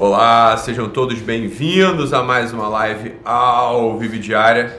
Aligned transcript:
Olá, 0.00 0.56
sejam 0.56 0.88
todos 0.88 1.18
bem-vindos 1.18 2.12
a 2.12 2.22
mais 2.22 2.52
uma 2.52 2.68
live 2.68 3.16
ao 3.24 3.98
vivo 3.98 4.16
diária. 4.16 4.78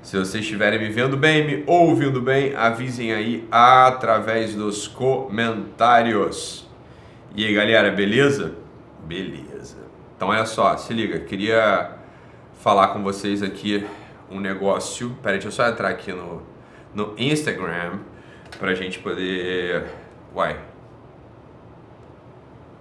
Se 0.00 0.16
vocês 0.16 0.42
estiverem 0.42 0.78
me 0.78 0.88
vendo 0.88 1.18
bem, 1.18 1.46
me 1.46 1.64
ouvindo 1.66 2.18
bem, 2.22 2.56
avisem 2.56 3.12
aí 3.12 3.46
através 3.50 4.54
dos 4.54 4.88
comentários. 4.88 6.66
E 7.34 7.44
aí, 7.44 7.52
galera, 7.52 7.90
beleza? 7.90 8.54
Beleza. 9.04 9.76
Então, 10.16 10.28
olha 10.28 10.46
só, 10.46 10.78
se 10.78 10.94
liga, 10.94 11.18
queria 11.18 11.90
falar 12.62 12.88
com 12.88 13.02
vocês 13.02 13.42
aqui 13.42 13.86
um 14.30 14.40
negócio. 14.40 15.14
Peraí, 15.22 15.36
deixa 15.36 15.48
eu 15.48 15.52
só 15.52 15.68
entrar 15.68 15.90
aqui 15.90 16.10
no, 16.14 16.40
no 16.94 17.12
Instagram 17.18 17.98
pra 18.58 18.72
gente 18.72 18.98
poder. 18.98 19.84
Uai. 20.34 20.58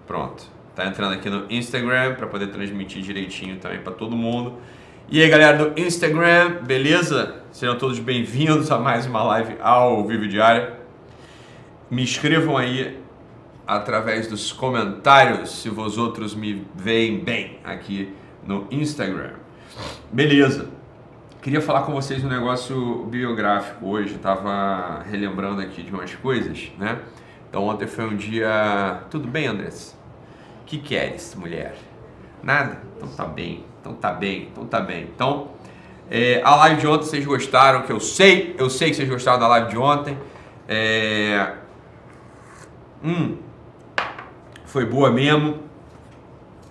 Pronto. 0.07 0.54
Tá 0.75 0.85
entrando 0.85 1.13
aqui 1.13 1.29
no 1.29 1.45
Instagram 1.49 2.15
para 2.15 2.27
poder 2.27 2.47
transmitir 2.47 3.01
direitinho 3.01 3.55
também 3.59 3.79
para 3.79 3.93
todo 3.93 4.13
mundo. 4.13 4.59
E 5.07 5.21
aí, 5.21 5.29
galera 5.29 5.57
do 5.57 5.79
Instagram, 5.79 6.63
beleza? 6.63 7.43
Sejam 7.49 7.77
todos 7.77 7.97
bem-vindos 7.97 8.69
a 8.69 8.77
mais 8.77 9.05
uma 9.05 9.23
live 9.23 9.55
ao 9.61 10.05
vivo 10.05 10.27
diária. 10.27 10.73
Me 11.89 12.03
inscrevam 12.03 12.57
aí 12.57 12.99
através 13.65 14.27
dos 14.27 14.51
comentários 14.51 15.61
se 15.61 15.69
vós 15.69 15.97
outros 15.97 16.35
me 16.35 16.67
veem 16.75 17.23
bem 17.23 17.57
aqui 17.63 18.13
no 18.45 18.67
Instagram. 18.69 19.31
Beleza. 20.11 20.67
Queria 21.41 21.61
falar 21.61 21.83
com 21.83 21.93
vocês 21.93 22.21
um 22.21 22.27
negócio 22.27 23.05
biográfico 23.05 23.87
hoje, 23.87 24.15
tava 24.15 25.03
relembrando 25.09 25.61
aqui 25.61 25.83
de 25.83 25.91
umas 25.91 26.13
coisas, 26.15 26.69
né? 26.77 26.99
Então 27.49 27.63
ontem 27.63 27.87
foi 27.87 28.03
um 28.03 28.17
dia. 28.17 29.03
Tudo 29.09 29.25
bem, 29.25 29.47
Andrés? 29.47 29.94
Que 30.65 30.79
queres, 30.79 31.35
mulher? 31.35 31.75
Nada? 32.41 32.79
Então 32.97 33.09
tá 33.09 33.25
bem, 33.25 33.65
então 33.79 33.93
tá 33.93 34.11
bem, 34.11 34.49
então 34.51 34.65
tá 34.65 34.79
bem. 34.79 35.09
Então, 35.13 35.49
é, 36.09 36.41
a 36.43 36.55
live 36.55 36.81
de 36.81 36.87
ontem 36.87 37.05
vocês 37.05 37.25
gostaram, 37.25 37.83
que 37.83 37.91
eu 37.91 37.99
sei, 37.99 38.55
eu 38.57 38.69
sei 38.69 38.89
que 38.89 38.95
vocês 38.95 39.09
gostaram 39.09 39.39
da 39.39 39.47
live 39.47 39.69
de 39.69 39.77
ontem. 39.77 40.17
É... 40.67 41.53
Hum, 43.03 43.37
foi 44.65 44.85
boa 44.85 45.11
mesmo. 45.11 45.63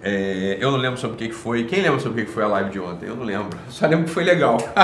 É, 0.02 0.58
eu 0.60 0.70
não 0.70 0.78
lembro 0.78 1.00
sobre 1.00 1.14
o 1.14 1.18
que 1.18 1.32
foi. 1.32 1.64
Quem 1.64 1.80
lembra 1.80 1.98
sobre 1.98 2.22
o 2.22 2.26
que 2.26 2.30
foi 2.30 2.44
a 2.44 2.48
live 2.48 2.70
de 2.70 2.78
ontem? 2.78 3.06
Eu 3.06 3.16
não 3.16 3.24
lembro. 3.24 3.58
Só 3.70 3.86
lembro 3.86 4.04
que 4.04 4.10
foi 4.10 4.24
legal. 4.24 4.58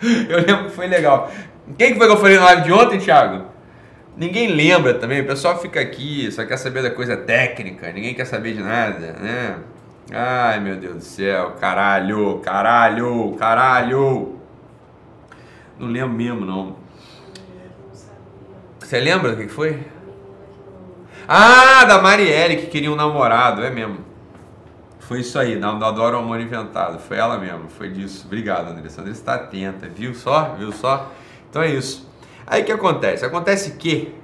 eu 0.00 0.38
lembro 0.38 0.66
que 0.66 0.70
foi 0.70 0.86
legal. 0.86 1.28
Quem 1.76 1.92
que 1.92 1.98
foi 1.98 2.06
que 2.06 2.12
eu 2.12 2.18
falei 2.18 2.38
na 2.38 2.44
live 2.44 2.62
de 2.62 2.72
ontem, 2.72 2.98
Thiago? 2.98 3.47
Ninguém 4.18 4.48
lembra 4.48 4.94
também, 4.94 5.20
o 5.20 5.26
pessoal 5.26 5.60
fica 5.60 5.78
aqui, 5.80 6.28
só 6.32 6.44
quer 6.44 6.56
saber 6.56 6.82
da 6.82 6.90
coisa 6.90 7.16
técnica, 7.16 7.92
ninguém 7.92 8.14
quer 8.14 8.24
saber 8.24 8.52
de 8.52 8.60
nada, 8.60 9.12
né? 9.12 9.58
Ai 10.12 10.58
meu 10.58 10.74
Deus 10.74 10.94
do 10.96 11.00
céu, 11.02 11.52
caralho, 11.60 12.40
caralho, 12.40 13.36
caralho. 13.38 14.40
Não 15.78 15.86
lembro 15.86 16.16
mesmo 16.16 16.44
não. 16.44 16.74
Você 18.80 18.98
lembra 18.98 19.36
do 19.36 19.36
que 19.36 19.46
foi? 19.46 19.86
Ah, 21.28 21.84
da 21.84 22.02
Marielle 22.02 22.56
que 22.56 22.66
queria 22.66 22.90
um 22.90 22.96
namorado, 22.96 23.62
é 23.62 23.70
mesmo. 23.70 23.98
Foi 24.98 25.20
isso 25.20 25.38
aí, 25.38 25.60
da 25.60 25.68
Adoro 25.68 26.18
Amor 26.18 26.40
Inventado. 26.40 26.98
Foi 26.98 27.18
ela 27.18 27.38
mesmo, 27.38 27.68
foi 27.68 27.88
disso. 27.88 28.24
Obrigado, 28.26 28.68
Andressa. 28.68 29.00
Andressa 29.00 29.20
está 29.20 29.34
atenta, 29.36 29.88
viu 29.88 30.12
só? 30.12 30.56
Viu 30.58 30.72
só? 30.72 31.12
Então 31.48 31.62
é 31.62 31.68
isso. 31.68 32.07
Aí 32.50 32.62
o 32.62 32.64
que 32.64 32.72
acontece? 32.72 33.26
Acontece 33.26 33.72
que 33.72 34.14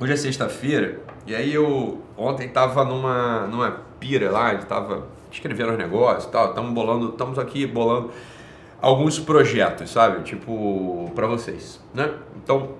hoje 0.00 0.14
é 0.14 0.16
sexta-feira 0.16 1.00
e 1.26 1.34
aí 1.34 1.52
eu 1.52 2.00
ontem 2.16 2.48
tava 2.48 2.82
numa 2.86 3.46
numa 3.46 3.82
pira 4.00 4.30
lá, 4.30 4.46
a 4.46 4.54
gente 4.54 4.64
tava 4.64 5.06
escrevendo 5.30 5.72
os 5.72 5.78
negócios, 5.78 6.24
tal, 6.32 6.48
estamos 6.48 6.72
bolando, 6.72 7.10
estamos 7.10 7.38
aqui 7.38 7.66
bolando 7.66 8.10
alguns 8.80 9.18
projetos, 9.18 9.90
sabe? 9.90 10.22
Tipo 10.22 11.12
para 11.14 11.26
vocês, 11.26 11.78
né? 11.92 12.14
Então 12.42 12.70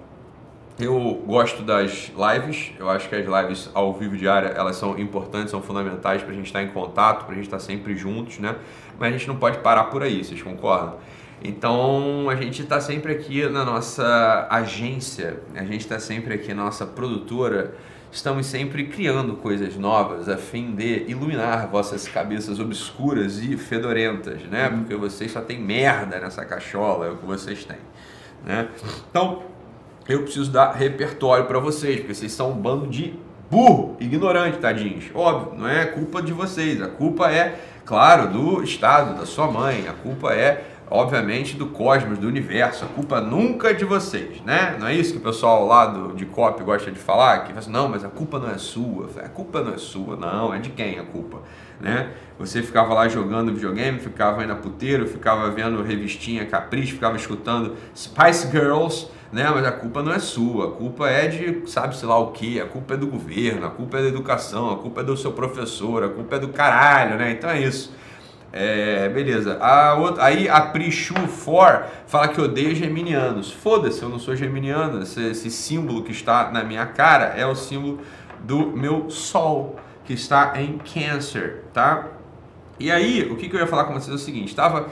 eu 0.79 1.23
gosto 1.27 1.63
das 1.63 2.11
lives, 2.17 2.73
eu 2.79 2.89
acho 2.89 3.07
que 3.07 3.15
as 3.15 3.27
lives 3.27 3.71
ao 3.75 3.93
vivo 3.93 4.17
diária 4.17 4.49
elas 4.49 4.77
são 4.77 4.99
importantes, 4.99 5.51
são 5.51 5.61
fundamentais 5.61 6.23
para 6.23 6.33
a 6.33 6.35
gente 6.35 6.47
estar 6.47 6.63
em 6.63 6.69
contato, 6.69 7.27
para 7.27 7.33
a 7.33 7.35
gente 7.35 7.45
estar 7.45 7.59
sempre 7.59 7.95
juntos, 7.95 8.39
né? 8.39 8.57
Mas 8.99 9.11
a 9.11 9.19
gente 9.19 9.29
não 9.29 9.37
pode 9.37 9.59
parar 9.59 9.85
por 9.85 10.03
aí, 10.03 10.25
vocês 10.25 10.41
concordam? 10.41 10.97
Então 11.45 12.31
a 12.31 12.37
gente 12.37 12.63
está 12.63 12.81
sempre 12.81 13.13
aqui 13.13 13.49
na 13.49 13.65
nossa 13.65 14.47
agência, 14.49 15.41
a 15.55 15.65
gente 15.65 15.81
está 15.81 15.99
sempre 15.99 16.35
aqui 16.35 16.55
na 16.55 16.65
nossa 16.65 16.87
produtora, 16.87 17.75
estamos 18.13 18.47
sempre 18.47 18.87
criando 18.87 19.35
coisas 19.35 19.77
novas 19.77 20.29
a 20.29 20.37
fim 20.37 20.73
de 20.75 21.05
iluminar 21.09 21.69
vossas 21.69 22.07
cabeças 22.07 22.61
obscuras 22.61 23.43
e 23.43 23.57
fedorentas, 23.57 24.43
né? 24.43 24.69
Uhum. 24.69 24.81
Porque 24.81 24.95
vocês 24.95 25.33
só 25.33 25.41
tem 25.41 25.61
merda 25.61 26.21
nessa 26.21 26.45
cachola, 26.45 27.07
é 27.07 27.11
o 27.11 27.17
que 27.17 27.27
vocês 27.27 27.65
têm, 27.65 27.79
né? 28.45 28.69
Então 29.11 29.43
eu 30.09 30.23
preciso 30.23 30.51
dar 30.51 30.73
repertório 30.73 31.47
para 31.47 31.59
vocês, 31.59 31.97
porque 32.01 32.15
vocês 32.15 32.33
são 32.33 32.53
um 32.53 32.57
bando 32.57 32.87
de 32.87 33.15
burro, 33.51 33.97
ignorante, 34.01 34.59
tadinhos. 34.59 35.11
Óbvio, 35.15 35.59
não 35.59 35.69
é 35.69 35.87
culpa 35.87 36.23
de 36.23 36.33
vocês, 36.33 36.81
a 36.81 36.89
culpa 36.89 37.31
é, 37.31 37.59
claro, 37.85 38.29
do 38.29 38.63
Estado, 38.63 39.19
da 39.19 39.27
sua 39.27 39.51
mãe, 39.51 39.87
a 39.89 39.93
culpa 39.93 40.33
é 40.33 40.72
obviamente, 40.93 41.57
do 41.57 41.67
cosmos, 41.67 42.19
do 42.19 42.29
universo. 42.29 42.85
A 42.85 42.89
culpa 42.89 43.21
nunca 43.21 43.71
é 43.71 43.73
de 43.73 43.85
vocês, 43.85 44.43
né? 44.43 44.77
Não 44.79 44.87
é 44.87 44.95
isso 44.95 45.13
que 45.13 45.19
o 45.19 45.23
pessoal 45.23 45.67
lá 45.67 45.87
do, 45.87 46.15
de 46.15 46.27
COP 46.27 46.63
gosta 46.63 46.91
de 46.91 46.99
falar? 46.99 47.41
Que 47.41 47.49
fala 47.49 47.59
assim, 47.61 47.71
não, 47.71 47.89
mas 47.89 48.05
a 48.05 48.09
culpa 48.09 48.39
não 48.39 48.51
é 48.51 48.59
sua. 48.59 49.09
A 49.17 49.29
culpa 49.29 49.63
não 49.63 49.73
é 49.73 49.79
sua, 49.79 50.17
não. 50.17 50.53
É 50.53 50.59
de 50.59 50.69
quem 50.71 50.99
a 50.99 51.03
culpa? 51.03 51.41
Né? 51.81 52.11
Você 52.39 52.63
ficava 52.63 52.93
lá 52.93 53.09
jogando 53.09 53.53
videogame, 53.53 53.99
ficava 53.99 54.45
indo 54.45 54.53
a 54.53 54.57
puteiro, 54.57 55.07
ficava 55.09 55.51
vendo 55.51 55.83
revistinha 55.83 56.45
Capricho, 56.45 56.93
ficava 56.93 57.17
escutando 57.17 57.75
Spice 57.97 58.51
Girls, 58.51 59.09
né? 59.33 59.51
Mas 59.51 59.65
a 59.65 59.73
culpa 59.73 60.03
não 60.03 60.13
é 60.13 60.19
sua. 60.19 60.69
A 60.69 60.71
culpa 60.73 61.09
é 61.09 61.27
de 61.27 61.71
sabe-se 61.71 62.05
lá 62.05 62.19
o 62.19 62.33
que. 62.33 62.61
A 62.61 62.67
culpa 62.67 62.95
é 62.95 62.97
do 62.99 63.07
governo, 63.07 63.67
a 63.67 63.71
culpa 63.71 63.99
é 63.99 64.03
da 64.03 64.09
educação, 64.09 64.71
a 64.71 64.77
culpa 64.77 65.01
é 65.01 65.05
do 65.05 65.17
seu 65.17 65.33
professor, 65.33 66.05
a 66.05 66.09
culpa 66.11 66.37
é 66.37 66.39
do 66.39 66.49
caralho, 66.49 67.17
né? 67.17 67.33
Então 67.33 67.49
é 67.49 67.61
isso. 67.63 68.02
É, 68.53 69.09
beleza. 69.09 69.57
A 69.61 69.95
outra, 69.95 70.25
aí 70.25 70.47
a 70.47 70.61
Prishu 70.61 71.15
For 71.27 71.85
fala 72.07 72.29
que 72.29 72.39
odeia 72.39 72.75
geminianos. 72.75 73.51
Foda-se, 73.51 74.03
eu 74.03 74.11
não 74.11 74.19
sou 74.19 74.37
geminiano. 74.37 75.03
Esse, 75.03 75.23
esse, 75.31 75.51
símbolo 75.51 76.03
que 76.03 76.13
está 76.13 76.51
na 76.51 76.63
minha 76.63 76.85
cara 76.85 77.33
é 77.37 77.47
o 77.47 77.55
símbolo 77.55 78.01
do 78.41 78.67
meu 78.67 79.09
sol, 79.09 79.77
que 80.05 80.13
está 80.13 80.61
em 80.61 80.79
Câncer, 80.79 81.65
tá? 81.73 82.09
E 82.79 82.91
aí, 82.91 83.23
o 83.31 83.37
que, 83.37 83.49
que 83.49 83.57
eu 83.57 83.61
ia 83.61 83.67
falar 83.67 83.85
com 83.85 83.95
vocês 83.95 84.11
é 84.11 84.15
o 84.15 84.19
seguinte: 84.19 84.49
estava 84.49 84.89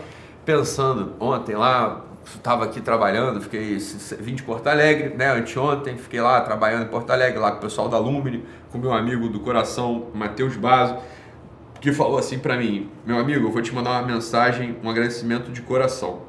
pensando 0.46 1.12
ontem 1.20 1.54
lá, 1.54 2.02
estava 2.24 2.64
aqui 2.64 2.80
trabalhando, 2.80 3.42
fiquei 3.42 3.76
vim 4.20 4.34
de 4.34 4.42
Porto 4.42 4.68
Alegre, 4.68 5.14
né? 5.14 5.32
Anteontem, 5.32 5.98
fiquei 5.98 6.22
lá 6.22 6.40
trabalhando 6.40 6.84
em 6.84 6.88
Porto 6.88 7.10
Alegre, 7.10 7.38
lá 7.38 7.50
com 7.50 7.58
o 7.58 7.60
pessoal 7.60 7.90
da 7.90 7.98
Lumine, 7.98 8.42
com 8.72 8.78
meu 8.78 8.94
amigo 8.94 9.28
do 9.28 9.40
coração, 9.40 10.06
Matheus 10.14 10.56
Baso 10.56 10.96
que 11.80 11.92
falou 11.92 12.18
assim 12.18 12.38
para 12.38 12.56
mim: 12.56 12.88
Meu 13.06 13.18
amigo, 13.18 13.46
eu 13.46 13.50
vou 13.50 13.62
te 13.62 13.74
mandar 13.74 13.90
uma 13.90 14.06
mensagem, 14.06 14.76
um 14.82 14.90
agradecimento 14.90 15.50
de 15.50 15.62
coração. 15.62 16.22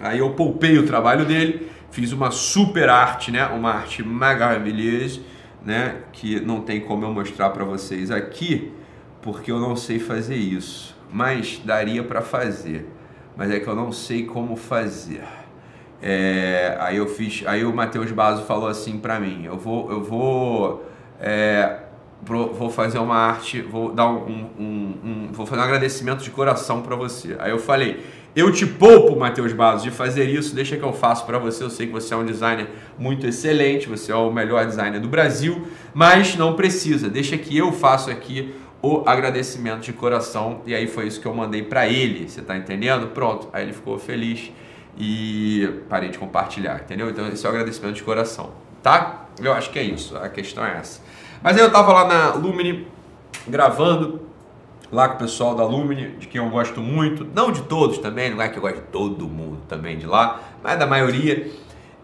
Aí 0.00 0.18
eu 0.18 0.30
poupei 0.30 0.78
o 0.78 0.86
trabalho 0.86 1.24
dele, 1.24 1.70
fiz 1.90 2.12
uma 2.12 2.30
super 2.30 2.88
arte, 2.88 3.30
né? 3.30 3.46
Uma 3.46 3.70
arte 3.70 4.02
maravilhosa, 4.02 5.20
né? 5.64 5.96
Que 6.12 6.40
não 6.40 6.60
tem 6.60 6.80
como 6.80 7.04
eu 7.04 7.12
mostrar 7.12 7.50
para 7.50 7.64
vocês 7.64 8.10
aqui, 8.10 8.72
porque 9.20 9.52
eu 9.52 9.60
não 9.60 9.76
sei 9.76 9.98
fazer 9.98 10.36
isso. 10.36 10.96
Mas 11.10 11.60
daria 11.64 12.02
para 12.02 12.20
fazer. 12.20 12.88
Mas 13.36 13.50
é 13.50 13.60
que 13.60 13.68
eu 13.68 13.76
não 13.76 13.92
sei 13.92 14.24
como 14.24 14.56
fazer. 14.56 15.22
É, 16.00 16.76
aí 16.80 16.96
eu 16.96 17.06
fiz, 17.06 17.44
aí 17.46 17.64
o 17.64 17.72
Matheus 17.72 18.10
Baso 18.10 18.42
falou 18.42 18.66
assim 18.66 18.98
para 18.98 19.20
mim: 19.20 19.44
eu 19.44 19.56
vou, 19.56 19.90
eu 19.92 20.02
vou 20.02 20.84
é, 21.20 21.81
fazer 22.72 22.98
uma 22.98 23.16
arte, 23.16 23.60
vou 23.60 23.92
dar 23.92 24.08
um, 24.08 24.48
um, 24.58 24.94
um, 25.04 25.28
vou 25.32 25.46
fazer 25.46 25.60
um 25.60 25.64
agradecimento 25.64 26.24
de 26.24 26.30
coração 26.30 26.82
para 26.82 26.96
você. 26.96 27.36
Aí 27.38 27.50
eu 27.50 27.58
falei, 27.58 28.04
eu 28.34 28.50
te 28.50 28.66
poupo, 28.66 29.14
Matheus 29.14 29.52
Basos, 29.52 29.82
de 29.82 29.90
fazer 29.90 30.28
isso, 30.28 30.54
deixa 30.54 30.76
que 30.76 30.82
eu 30.82 30.92
faço 30.92 31.26
para 31.26 31.38
você. 31.38 31.62
Eu 31.62 31.70
sei 31.70 31.86
que 31.86 31.92
você 31.92 32.14
é 32.14 32.16
um 32.16 32.24
designer 32.24 32.66
muito 32.98 33.26
excelente, 33.26 33.88
você 33.88 34.10
é 34.10 34.16
o 34.16 34.32
melhor 34.32 34.66
designer 34.66 34.98
do 34.98 35.08
Brasil, 35.08 35.68
mas 35.92 36.34
não 36.34 36.54
precisa, 36.54 37.10
deixa 37.10 37.36
que 37.36 37.56
eu 37.56 37.70
faço 37.72 38.10
aqui 38.10 38.54
o 38.80 39.02
agradecimento 39.06 39.82
de 39.82 39.92
coração. 39.92 40.62
E 40.66 40.74
aí 40.74 40.86
foi 40.86 41.06
isso 41.06 41.20
que 41.20 41.26
eu 41.26 41.34
mandei 41.34 41.62
para 41.62 41.86
ele, 41.86 42.28
você 42.28 42.40
tá 42.40 42.56
entendendo? 42.56 43.08
Pronto, 43.08 43.48
aí 43.52 43.64
ele 43.64 43.72
ficou 43.72 43.98
feliz 43.98 44.50
e 44.98 45.68
parei 45.88 46.08
de 46.08 46.18
compartilhar, 46.18 46.80
entendeu? 46.82 47.10
Então 47.10 47.28
esse 47.28 47.44
é 47.44 47.48
o 47.48 47.52
agradecimento 47.52 47.96
de 47.96 48.02
coração, 48.02 48.52
tá? 48.82 49.26
Eu 49.40 49.52
acho 49.52 49.70
que 49.70 49.78
é 49.78 49.82
isso, 49.82 50.16
a 50.16 50.28
questão 50.28 50.64
é 50.64 50.78
essa. 50.78 51.00
Mas 51.42 51.56
aí 51.56 51.62
eu 51.62 51.70
tava 51.72 51.92
lá 51.92 52.06
na 52.06 52.34
Lumine 52.34 52.86
gravando 53.48 54.20
lá 54.92 55.08
com 55.08 55.14
o 55.14 55.18
pessoal 55.18 55.54
da 55.54 55.64
Lumine, 55.64 56.16
de 56.18 56.28
quem 56.28 56.40
eu 56.40 56.50
gosto 56.50 56.80
muito, 56.80 57.26
não 57.34 57.50
de 57.50 57.62
todos 57.62 57.98
também, 57.98 58.30
não 58.30 58.42
é 58.42 58.48
que 58.48 58.58
eu 58.58 58.62
gosto 58.62 58.76
de 58.76 58.82
todo 58.82 59.26
mundo 59.26 59.58
também 59.66 59.96
de 59.96 60.06
lá, 60.06 60.40
mas 60.62 60.78
da 60.78 60.86
maioria. 60.86 61.50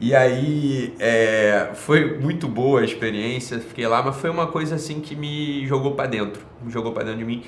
E 0.01 0.15
aí 0.15 0.95
é, 0.99 1.71
foi 1.75 2.19
muito 2.19 2.49
boa 2.49 2.81
a 2.81 2.85
experiência, 2.85 3.59
fiquei 3.59 3.87
lá, 3.87 4.03
mas 4.03 4.17
foi 4.17 4.31
uma 4.31 4.47
coisa 4.47 4.77
assim 4.77 5.01
que 5.01 5.15
me 5.15 5.67
jogou 5.67 5.95
para 5.95 6.07
dentro, 6.07 6.41
me 6.63 6.71
jogou 6.71 6.93
para 6.93 7.05
dentro 7.05 7.19
de 7.19 7.25
mim. 7.25 7.45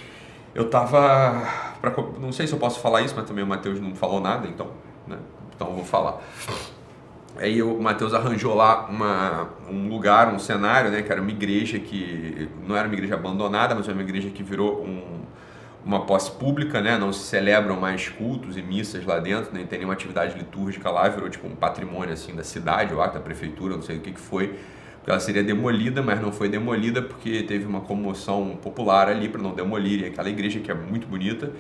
Eu 0.55 0.69
tava, 0.69 1.49
pra, 1.81 1.95
não 2.21 2.33
sei 2.33 2.47
se 2.47 2.53
eu 2.53 2.59
posso 2.59 2.81
falar 2.81 3.03
isso, 3.03 3.15
mas 3.17 3.25
também 3.27 3.45
o 3.45 3.47
Matheus 3.47 3.81
não 3.81 3.95
falou 3.95 4.21
nada, 4.21 4.49
então, 4.49 4.67
né? 5.07 5.17
Então 5.55 5.69
eu 5.69 5.75
vou 5.75 5.85
falar. 5.85 6.21
Aí 7.37 7.63
o 7.63 7.81
Matheus 7.81 8.13
arranjou 8.13 8.55
lá 8.55 8.87
uma, 8.87 9.49
um 9.71 9.89
lugar, 9.89 10.33
um 10.33 10.39
cenário, 10.39 10.91
né? 10.91 11.03
Que 11.03 11.13
era 11.13 11.21
uma 11.21 11.31
igreja 11.31 11.79
que 11.79 12.49
não 12.67 12.77
era 12.77 12.87
uma 12.87 12.95
igreja 12.95 13.15
abandonada, 13.15 13.75
mas 13.75 13.87
era 13.87 13.95
uma 13.95 14.03
igreja 14.03 14.29
que 14.31 14.43
virou 14.43 14.85
um, 14.85 15.21
uma 15.85 16.05
posse 16.05 16.31
pública, 16.33 16.81
né? 16.81 16.99
Não 16.99 17.13
se 17.13 17.21
celebram 17.21 17.81
mais 17.81 18.09
cultos 18.09 18.57
e 18.57 18.63
missas 18.63 19.05
lá 19.05 19.19
dentro, 19.19 19.53
nem 19.55 19.67
tem 19.67 19.79
nenhuma 19.79 19.95
atividade 19.95 20.37
litúrgica 20.37 20.91
lá, 20.91 21.09
virou 21.09 21.31
tipo 21.31 21.47
um 21.47 21.55
patrimônio 21.55 22.13
assim 22.13 22.35
da 22.35 22.45
cidade, 22.45 22.93
ou 22.93 23.01
da 23.01 23.21
prefeitura, 23.21 23.75
não 23.75 23.83
sei 23.83 23.99
o 23.99 24.01
que 24.01 24.13
que 24.13 24.21
foi. 24.21 24.59
Porque 24.97 25.11
ela 25.11 25.21
seria 25.21 25.43
demolida, 25.43 26.03
mas 26.03 26.21
não 26.21 26.31
foi 26.31 26.49
demolida 26.49 27.01
porque 27.01 27.43
teve 27.45 27.65
uma 27.65 27.81
comoção 27.81 28.59
popular 28.61 29.09
ali 29.09 29.31
para 29.31 29.41
não 29.41 29.55
demolir 29.55 30.07
aquela 30.07 30.29
igreja 30.29 30.61
que 30.61 30.71
é 30.71 30.75
muito 30.75 31.07
bonita. 31.07 31.51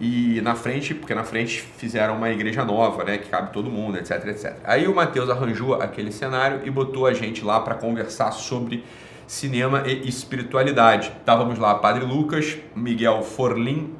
E 0.00 0.40
na 0.40 0.54
frente, 0.54 0.92
porque 0.92 1.14
na 1.14 1.22
frente 1.22 1.60
fizeram 1.60 2.16
uma 2.16 2.28
igreja 2.30 2.64
nova, 2.64 3.04
né, 3.04 3.18
que 3.18 3.28
cabe 3.28 3.52
todo 3.52 3.70
mundo, 3.70 3.96
etc, 3.96 4.26
etc. 4.26 4.56
Aí 4.64 4.88
o 4.88 4.94
Mateus 4.94 5.30
arranjou 5.30 5.74
aquele 5.74 6.10
cenário 6.10 6.62
e 6.64 6.70
botou 6.70 7.06
a 7.06 7.14
gente 7.14 7.44
lá 7.44 7.60
para 7.60 7.76
conversar 7.76 8.32
sobre 8.32 8.84
cinema 9.26 9.84
e 9.86 10.08
espiritualidade. 10.08 11.12
Estávamos 11.18 11.58
lá 11.58 11.76
Padre 11.76 12.04
Lucas, 12.04 12.56
Miguel 12.74 13.22
Forlim 13.22 13.94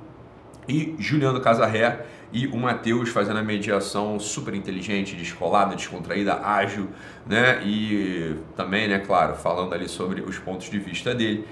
e 0.69 0.96
Juliano 0.99 1.41
Casarré 1.41 2.05
e 2.32 2.49
o 2.49 2.56
Matheus 2.56 3.11
fazendo 3.11 3.38
a 3.38 3.43
mediação 3.43 4.19
super 4.19 4.55
inteligente, 4.55 5.14
descolada, 5.14 5.76
descontraída, 5.76 6.41
ágil, 6.44 6.88
né? 7.25 7.62
E 7.64 8.35
também, 8.56 8.88
né, 8.88 8.99
claro, 8.99 9.37
falando 9.37 9.73
ali 9.73 9.88
sobre 9.88 10.20
os 10.20 10.37
pontos 10.38 10.69
de 10.69 10.79
vista 10.81 11.14
dele. 11.14 11.46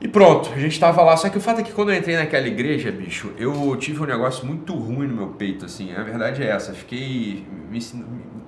E 0.00 0.06
pronto, 0.06 0.50
a 0.52 0.58
gente 0.58 0.72
estava 0.72 1.02
lá. 1.02 1.16
Só 1.16 1.28
que 1.28 1.38
o 1.38 1.40
fato 1.40 1.60
é 1.60 1.62
que 1.62 1.72
quando 1.72 1.90
eu 1.90 1.96
entrei 1.96 2.16
naquela 2.16 2.46
igreja, 2.46 2.90
bicho, 2.92 3.32
eu 3.38 3.74
tive 3.76 4.02
um 4.02 4.06
negócio 4.06 4.46
muito 4.46 4.74
ruim 4.74 5.06
no 5.06 5.14
meu 5.14 5.28
peito, 5.28 5.64
assim. 5.64 5.94
A 5.94 6.02
verdade 6.02 6.42
é 6.42 6.48
essa. 6.48 6.72
Fiquei. 6.72 7.44
Me, 7.70 7.80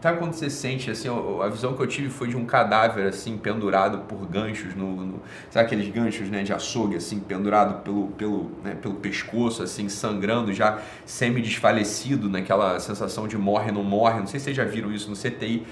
sabe 0.00 0.18
quando 0.18 0.32
você 0.32 0.48
sente, 0.48 0.90
assim, 0.90 1.08
a 1.08 1.48
visão 1.48 1.74
que 1.74 1.82
eu 1.82 1.86
tive 1.86 2.08
foi 2.08 2.28
de 2.28 2.36
um 2.36 2.44
cadáver, 2.44 3.06
assim, 3.06 3.36
pendurado 3.36 3.98
por 4.00 4.26
ganchos 4.26 4.74
no. 4.74 4.94
no 4.94 5.22
sabe 5.50 5.66
aqueles 5.66 5.88
ganchos, 5.88 6.28
né, 6.30 6.42
de 6.42 6.52
açougue, 6.52 6.96
assim, 6.96 7.18
pendurado 7.18 7.82
pelo, 7.82 8.08
pelo, 8.08 8.50
né, 8.62 8.76
pelo 8.80 8.94
pescoço, 8.94 9.62
assim, 9.62 9.88
sangrando, 9.88 10.52
já 10.52 10.78
semi-desfalecido, 11.04 12.28
naquela 12.28 12.78
sensação 12.80 13.26
de 13.26 13.36
morre, 13.36 13.72
não 13.72 13.82
morre. 13.82 14.20
Não 14.20 14.26
sei 14.26 14.38
se 14.38 14.44
vocês 14.44 14.56
já 14.56 14.64
viram 14.64 14.92
isso 14.92 15.10
no 15.10 15.16
CTI. 15.16 15.66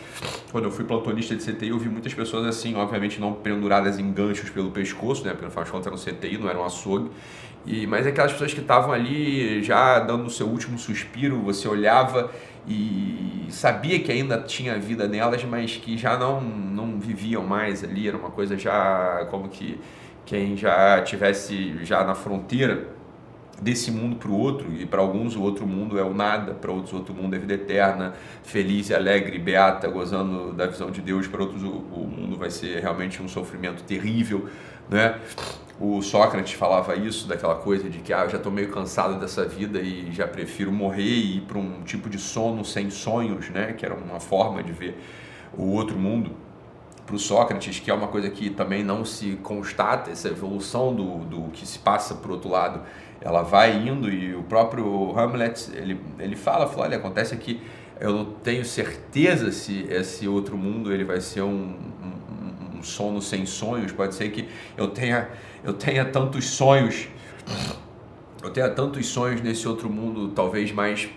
Quando 0.50 0.64
eu 0.64 0.70
fui 0.70 0.84
plantonista 0.84 1.36
de 1.36 1.44
CTI, 1.44 1.68
eu 1.68 1.78
vi 1.78 1.88
muitas 1.88 2.12
pessoas 2.12 2.46
assim, 2.46 2.74
obviamente 2.74 3.20
não 3.20 3.32
penduradas 3.32 3.98
em 3.98 4.12
ganchos 4.12 4.50
pelo 4.50 4.70
pescoço, 4.70 5.24
né, 5.24 5.30
porque 5.30 5.44
no 5.44 5.50
final 5.50 5.64
de 5.64 5.70
contas 5.70 5.86
era 5.86 5.94
um 5.94 6.16
CTI, 6.16 6.38
não 6.38 6.48
era 6.48 6.58
um 6.58 6.64
açougue. 6.64 7.10
E, 7.66 7.84
mas 7.84 8.06
aquelas 8.06 8.32
pessoas 8.32 8.54
que 8.54 8.60
estavam 8.60 8.92
ali 8.92 9.62
já 9.62 9.98
dando 9.98 10.26
o 10.26 10.30
seu 10.30 10.46
último 10.46 10.78
suspiro, 10.78 11.42
você 11.42 11.66
olhava 11.66 12.30
e 12.66 13.46
sabia 13.50 14.00
que 14.00 14.10
ainda 14.10 14.40
tinha 14.40 14.78
vida 14.78 15.06
nelas, 15.06 15.44
mas 15.44 15.76
que 15.76 15.96
já 15.96 16.18
não, 16.18 16.40
não 16.40 16.98
viviam 16.98 17.44
mais 17.44 17.84
ali, 17.84 18.08
era 18.08 18.16
uma 18.16 18.30
coisa 18.30 18.58
já 18.58 19.26
como 19.30 19.48
que 19.48 19.80
quem 20.24 20.56
já 20.56 21.00
tivesse 21.02 21.84
já 21.84 22.04
na 22.04 22.14
fronteira 22.14 22.88
desse 23.60 23.90
mundo 23.90 24.16
para 24.16 24.28
o 24.28 24.38
outro, 24.38 24.72
e 24.72 24.84
para 24.84 25.00
alguns 25.00 25.34
o 25.34 25.42
outro 25.42 25.66
mundo 25.66 25.98
é 25.98 26.02
o 26.02 26.12
nada, 26.12 26.52
para 26.52 26.70
outros 26.70 26.92
o 26.92 26.96
outro 26.96 27.14
mundo 27.14 27.34
é 27.34 27.38
vida 27.38 27.54
eterna, 27.54 28.14
feliz 28.42 28.90
alegre, 28.90 29.38
beata, 29.38 29.88
gozando 29.88 30.52
da 30.52 30.66
visão 30.66 30.90
de 30.90 31.00
Deus, 31.00 31.26
para 31.26 31.40
outros 31.40 31.62
o, 31.62 31.70
o 31.70 32.06
mundo 32.06 32.36
vai 32.36 32.50
ser 32.50 32.80
realmente 32.80 33.22
um 33.22 33.28
sofrimento 33.28 33.82
terrível, 33.84 34.46
né? 34.90 35.18
O 35.78 36.00
Sócrates 36.00 36.54
falava 36.54 36.96
isso, 36.96 37.28
daquela 37.28 37.56
coisa 37.56 37.90
de 37.90 37.98
que 37.98 38.10
ah, 38.10 38.22
eu 38.24 38.30
já 38.30 38.38
estou 38.38 38.50
meio 38.50 38.70
cansado 38.70 39.20
dessa 39.20 39.44
vida 39.44 39.78
e 39.78 40.10
já 40.10 40.26
prefiro 40.26 40.72
morrer 40.72 41.02
e 41.02 41.36
ir 41.36 41.40
para 41.42 41.58
um 41.58 41.82
tipo 41.82 42.08
de 42.08 42.18
sono 42.18 42.64
sem 42.64 42.88
sonhos, 42.88 43.50
né? 43.50 43.74
que 43.74 43.84
era 43.84 43.94
uma 43.94 44.18
forma 44.18 44.62
de 44.62 44.72
ver 44.72 44.98
o 45.56 45.72
outro 45.72 45.98
mundo. 45.98 46.30
Para 47.04 47.14
o 47.14 47.18
Sócrates, 47.18 47.78
que 47.78 47.90
é 47.90 47.94
uma 47.94 48.08
coisa 48.08 48.28
que 48.30 48.50
também 48.50 48.82
não 48.82 49.04
se 49.04 49.36
constata, 49.42 50.10
essa 50.10 50.28
evolução 50.28 50.94
do, 50.94 51.18
do 51.18 51.50
que 51.50 51.66
se 51.66 51.78
passa 51.78 52.14
para 52.14 52.32
outro 52.32 52.50
lado, 52.50 52.80
ela 53.20 53.42
vai 53.42 53.76
indo 53.76 54.08
e 54.10 54.34
o 54.34 54.42
próprio 54.42 55.16
Hamlet, 55.16 55.70
ele, 55.74 56.00
ele 56.18 56.34
fala, 56.34 56.66
fala, 56.66 56.84
olha, 56.84 56.96
acontece 56.96 57.36
que 57.36 57.60
eu 58.00 58.12
não 58.12 58.24
tenho 58.24 58.64
certeza 58.64 59.52
se 59.52 59.86
esse 59.88 60.26
outro 60.26 60.56
mundo 60.56 60.92
ele 60.92 61.04
vai 61.04 61.20
ser 61.20 61.42
um, 61.42 61.76
um 62.02 62.12
sono 62.86 63.20
sem 63.20 63.44
sonhos, 63.44 63.92
pode 63.92 64.14
ser 64.14 64.30
que 64.30 64.48
eu 64.76 64.88
tenha 64.88 65.28
eu 65.64 65.72
tenha 65.72 66.04
tantos 66.04 66.44
sonhos, 66.44 67.08
eu 68.42 68.50
tenha 68.50 68.70
tantos 68.70 69.06
sonhos 69.06 69.40
nesse 69.40 69.66
outro 69.66 69.90
mundo, 69.90 70.28
talvez 70.28 70.70
mais 70.70 71.08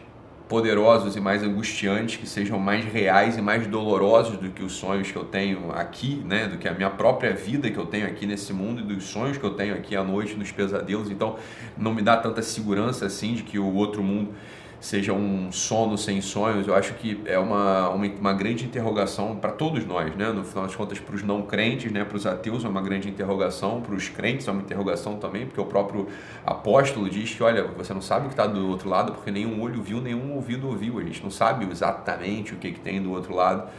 poderosos 0.49 1.15
e 1.15 1.21
mais 1.21 1.43
angustiantes, 1.43 2.15
que 2.15 2.27
sejam 2.27 2.57
mais 2.57 2.83
reais 2.83 3.37
e 3.37 3.41
mais 3.41 3.67
dolorosos 3.67 4.37
do 4.37 4.49
que 4.49 4.63
os 4.63 4.71
sonhos 4.71 5.11
que 5.11 5.15
eu 5.15 5.23
tenho 5.23 5.71
aqui, 5.71 6.23
né? 6.25 6.47
Do 6.47 6.57
que 6.57 6.67
a 6.67 6.73
minha 6.73 6.89
própria 6.89 7.35
vida 7.35 7.69
que 7.69 7.77
eu 7.77 7.85
tenho 7.85 8.07
aqui 8.07 8.25
nesse 8.25 8.51
mundo 8.51 8.81
e 8.81 8.83
dos 8.83 9.03
sonhos 9.03 9.37
que 9.37 9.43
eu 9.43 9.51
tenho 9.51 9.75
aqui 9.75 9.95
à 9.95 10.03
noite 10.03 10.33
nos 10.35 10.51
pesadelos. 10.51 11.11
Então, 11.11 11.35
não 11.77 11.93
me 11.93 12.01
dá 12.01 12.17
tanta 12.17 12.41
segurança 12.41 13.05
assim 13.05 13.35
de 13.35 13.43
que 13.43 13.59
o 13.59 13.75
outro 13.75 14.01
mundo 14.01 14.33
seja 14.79 15.11
um 15.11 15.51
sono 15.51 15.97
sem 15.97 16.21
sonhos, 16.21 16.65
eu 16.65 16.73
acho 16.73 16.93
que 16.93 17.21
é 17.25 17.37
uma, 17.37 17.89
uma, 17.89 18.05
uma 18.07 18.33
grande 18.33 18.63
interrogação 18.63 19.35
para 19.35 19.51
todos 19.51 19.85
nós, 19.85 20.15
né? 20.15 20.31
no 20.31 20.43
final 20.45 20.65
das 20.65 20.75
contas, 20.75 20.99
para 20.99 21.15
os 21.15 21.23
não 21.23 21.41
crentes, 21.41 21.91
né? 21.91 22.05
para 22.05 22.15
os 22.15 22.25
ateus 22.25 22.63
é 22.63 22.67
uma 22.67 22.81
grande 22.81 23.09
interrogação, 23.09 23.81
para 23.81 23.93
os 23.93 24.07
crentes 24.07 24.47
é 24.47 24.51
uma 24.51 24.61
interrogação 24.61 25.17
também, 25.17 25.45
porque 25.45 25.59
o 25.59 25.65
próprio 25.65 26.07
apóstolo 26.45 27.09
diz 27.09 27.33
que, 27.33 27.43
olha, 27.43 27.65
você 27.65 27.93
não 27.93 28.01
sabe 28.01 28.25
o 28.25 28.29
que 28.29 28.33
está 28.33 28.47
do 28.47 28.69
outro 28.69 28.87
lado, 28.87 29.11
porque 29.11 29.29
nenhum 29.29 29.61
olho 29.61 29.81
viu, 29.81 29.99
nenhum 29.99 30.33
ouvido 30.33 30.67
ouviu, 30.67 30.97
a 30.97 31.03
gente 31.03 31.21
não 31.21 31.31
sabe 31.31 31.69
exatamente 31.69 32.53
o 32.53 32.57
que, 32.57 32.71
que 32.71 32.79
tem 32.79 33.01
do 33.01 33.11
outro 33.11 33.35
lado. 33.35 33.69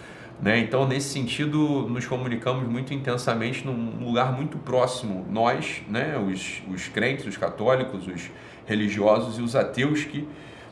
Né? 0.43 0.59
Então, 0.59 0.87
nesse 0.87 1.09
sentido, 1.09 1.87
nos 1.89 2.07
comunicamos 2.07 2.67
muito 2.69 2.93
intensamente 2.93 3.67
num 3.67 4.05
lugar 4.05 4.33
muito 4.33 4.59
próximo, 4.59 5.27
nós, 5.31 5.83
né? 5.89 6.19
os, 6.19 6.63
os 6.71 6.89
crentes, 6.89 7.27
os 7.27 7.39
católicos, 7.39 8.07
os 8.07 8.31
religiosos 8.67 9.39
e 9.39 9.43
os 9.43 9.57
ateus 9.57 10.05
que 10.05 10.29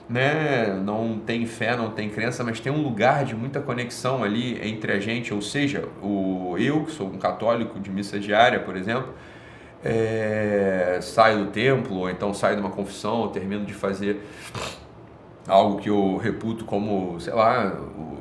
né, 0.09 0.75
não 0.83 1.19
tem 1.19 1.45
fé, 1.47 1.77
não 1.77 1.91
tem 1.91 2.09
crença, 2.09 2.43
mas 2.43 2.59
tem 2.61 2.73
um 2.73 2.83
lugar 2.83 3.25
de 3.25 3.35
muita 3.35 3.61
conexão 3.61 4.25
ali 4.25 4.59
entre 4.67 4.93
a 4.93 4.99
gente, 4.99 5.35
ou 5.35 5.43
seja, 5.43 5.85
o 6.03 6.57
eu, 6.59 6.85
que 6.85 6.93
sou 6.93 7.09
um 7.09 7.19
católico 7.19 7.79
de 7.79 7.91
missa 7.91 8.19
diária, 8.19 8.61
por 8.61 8.75
exemplo, 8.77 9.13
é, 9.85 10.99
saio 11.03 11.45
do 11.45 11.51
templo, 11.51 11.99
ou 11.99 12.11
então 12.11 12.33
saio 12.33 12.57
de 12.57 12.63
uma 12.63 12.71
confissão, 12.71 13.29
termino 13.29 13.67
de 13.67 13.75
fazer 13.75 14.23
algo 15.47 15.79
que 15.81 15.91
eu 15.91 16.17
reputo 16.17 16.65
como, 16.65 17.21
sei 17.21 17.33
lá, 17.33 17.77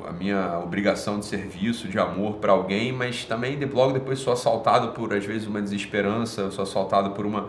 a 0.06 0.12
minha 0.12 0.60
obrigação 0.60 1.18
de 1.18 1.26
serviço, 1.26 1.88
de 1.88 1.98
amor 1.98 2.36
para 2.36 2.52
alguém, 2.52 2.92
mas 2.92 3.24
também 3.24 3.58
logo 3.64 3.92
depois 3.92 4.18
sou 4.18 4.32
assaltado 4.32 4.88
por, 4.88 5.14
às 5.14 5.24
vezes, 5.24 5.46
uma 5.46 5.60
desesperança, 5.60 6.50
sou 6.50 6.62
assaltado 6.62 7.10
por 7.10 7.24
uma 7.24 7.48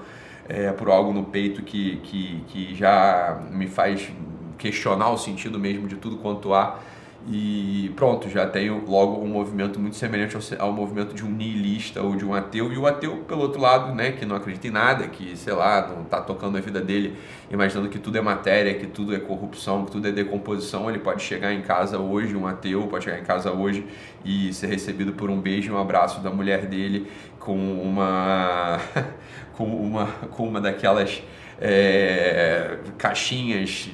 é, 0.49 0.71
por 0.71 0.89
algo 0.89 1.13
no 1.13 1.23
peito 1.25 1.61
que, 1.61 1.97
que, 1.97 2.43
que 2.47 2.75
já 2.75 3.39
me 3.51 3.67
faz 3.67 4.11
questionar 4.59 5.09
o 5.09 5.17
sentido 5.17 5.57
mesmo 5.57 5.87
de 5.87 5.95
tudo 5.95 6.17
quanto 6.17 6.53
há. 6.53 6.79
E 7.27 7.91
pronto, 7.97 8.29
já 8.29 8.47
tenho 8.47 8.85
logo 8.87 9.21
um 9.21 9.27
movimento 9.27 9.77
muito 9.77 9.97
semelhante 9.97 10.35
ao, 10.35 10.67
ao, 10.67 10.73
movimento 10.73 11.13
de 11.13 11.23
um 11.25 11.29
nihilista 11.29 12.01
ou 12.01 12.15
de 12.15 12.25
um 12.25 12.33
ateu. 12.33 12.71
E 12.71 12.77
o 12.77 12.87
ateu, 12.87 13.17
pelo 13.27 13.41
outro 13.41 13.59
lado, 13.59 13.93
né, 13.93 14.13
que 14.13 14.25
não 14.25 14.37
acredita 14.37 14.67
em 14.67 14.71
nada, 14.71 15.07
que, 15.07 15.35
sei 15.35 15.53
lá, 15.53 15.85
não 15.87 16.03
está 16.03 16.21
tocando 16.21 16.57
a 16.57 16.61
vida 16.61 16.79
dele, 16.79 17.17
imaginando 17.51 17.89
que 17.89 17.99
tudo 17.99 18.17
é 18.17 18.21
matéria, 18.21 18.73
que 18.73 18.87
tudo 18.87 19.13
é 19.13 19.19
corrupção, 19.19 19.85
que 19.85 19.91
tudo 19.91 20.07
é 20.07 20.11
decomposição. 20.11 20.89
Ele 20.89 20.99
pode 20.99 21.21
chegar 21.21 21.53
em 21.53 21.61
casa 21.61 21.99
hoje, 21.99 22.35
um 22.35 22.47
ateu 22.47 22.87
pode 22.87 23.03
chegar 23.03 23.19
em 23.19 23.25
casa 23.25 23.51
hoje 23.51 23.85
e 24.23 24.53
ser 24.53 24.67
recebido 24.67 25.11
por 25.11 25.29
um 25.29 25.41
beijo 25.41 25.71
e 25.71 25.75
um 25.75 25.79
abraço 25.79 26.21
da 26.21 26.31
mulher 26.31 26.67
dele 26.67 27.11
com 27.37 27.57
uma 27.57 28.79
com 29.53 29.65
uma, 29.65 30.05
com 30.31 30.47
uma 30.47 30.61
daquelas 30.61 31.21
é, 31.59 32.77
caixinhas 32.97 33.89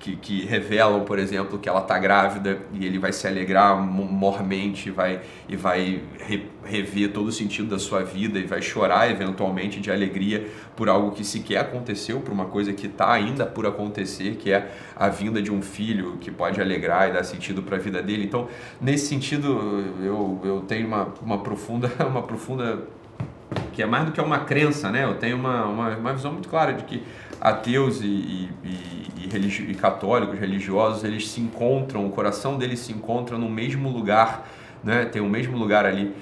que, 0.00 0.16
que, 0.16 0.44
revelam, 0.46 1.04
por 1.04 1.18
exemplo, 1.18 1.58
que 1.58 1.68
ela 1.68 1.80
está 1.80 1.98
grávida 1.98 2.58
e 2.72 2.86
ele 2.86 2.98
vai 2.98 3.12
se 3.12 3.26
alegrar 3.26 3.76
mormente 3.76 4.90
vai, 4.90 5.20
e 5.46 5.54
vai 5.54 6.02
re, 6.18 6.46
rever 6.64 7.12
todo 7.12 7.28
o 7.28 7.32
sentido 7.32 7.68
da 7.68 7.78
sua 7.78 8.02
vida 8.02 8.38
e 8.38 8.44
vai 8.44 8.62
chorar 8.62 9.10
eventualmente 9.10 9.78
de 9.78 9.90
alegria 9.92 10.48
por 10.74 10.88
algo 10.88 11.10
que 11.10 11.22
sequer 11.22 11.58
aconteceu, 11.58 12.20
por 12.20 12.32
uma 12.32 12.46
coisa 12.46 12.72
que 12.72 12.86
está 12.86 13.12
ainda 13.12 13.44
por 13.44 13.66
acontecer, 13.66 14.36
que 14.36 14.50
é 14.50 14.70
a 14.96 15.08
vinda 15.08 15.42
de 15.42 15.52
um 15.52 15.60
filho 15.60 16.16
que 16.18 16.30
pode 16.30 16.60
alegrar 16.60 17.10
e 17.10 17.12
dar 17.12 17.22
sentido 17.22 17.62
para 17.62 17.76
a 17.76 17.80
vida 17.80 18.02
dele. 18.02 18.24
Então, 18.24 18.48
nesse 18.80 19.06
sentido, 19.06 19.94
eu, 20.02 20.40
eu 20.42 20.60
tenho 20.66 20.86
uma, 20.86 21.12
uma 21.20 21.38
profunda, 21.38 21.92
uma 22.08 22.22
profunda 22.22 22.84
que 23.72 23.82
é 23.82 23.86
mais 23.86 24.06
do 24.06 24.12
que 24.12 24.20
uma 24.20 24.40
crença, 24.40 24.90
né? 24.90 25.04
Eu 25.04 25.16
tenho 25.16 25.36
uma, 25.36 25.66
uma, 25.66 25.96
uma 25.96 26.12
visão 26.14 26.32
muito 26.32 26.48
clara 26.48 26.72
de 26.72 26.84
que 26.84 27.02
ateus 27.40 28.00
e, 28.02 28.06
e, 28.06 28.50
e, 28.64 29.70
e 29.70 29.74
católicos, 29.74 30.38
religiosos, 30.38 31.04
eles 31.04 31.28
se 31.28 31.40
encontram, 31.40 32.06
o 32.06 32.10
coração 32.10 32.58
deles 32.58 32.80
se 32.80 32.92
encontra 32.92 33.38
no 33.38 33.48
mesmo 33.48 33.88
lugar, 33.88 34.48
né? 34.82 35.04
tem 35.04 35.22
o 35.22 35.28
mesmo 35.28 35.56
lugar 35.56 35.86
ali 35.86 36.14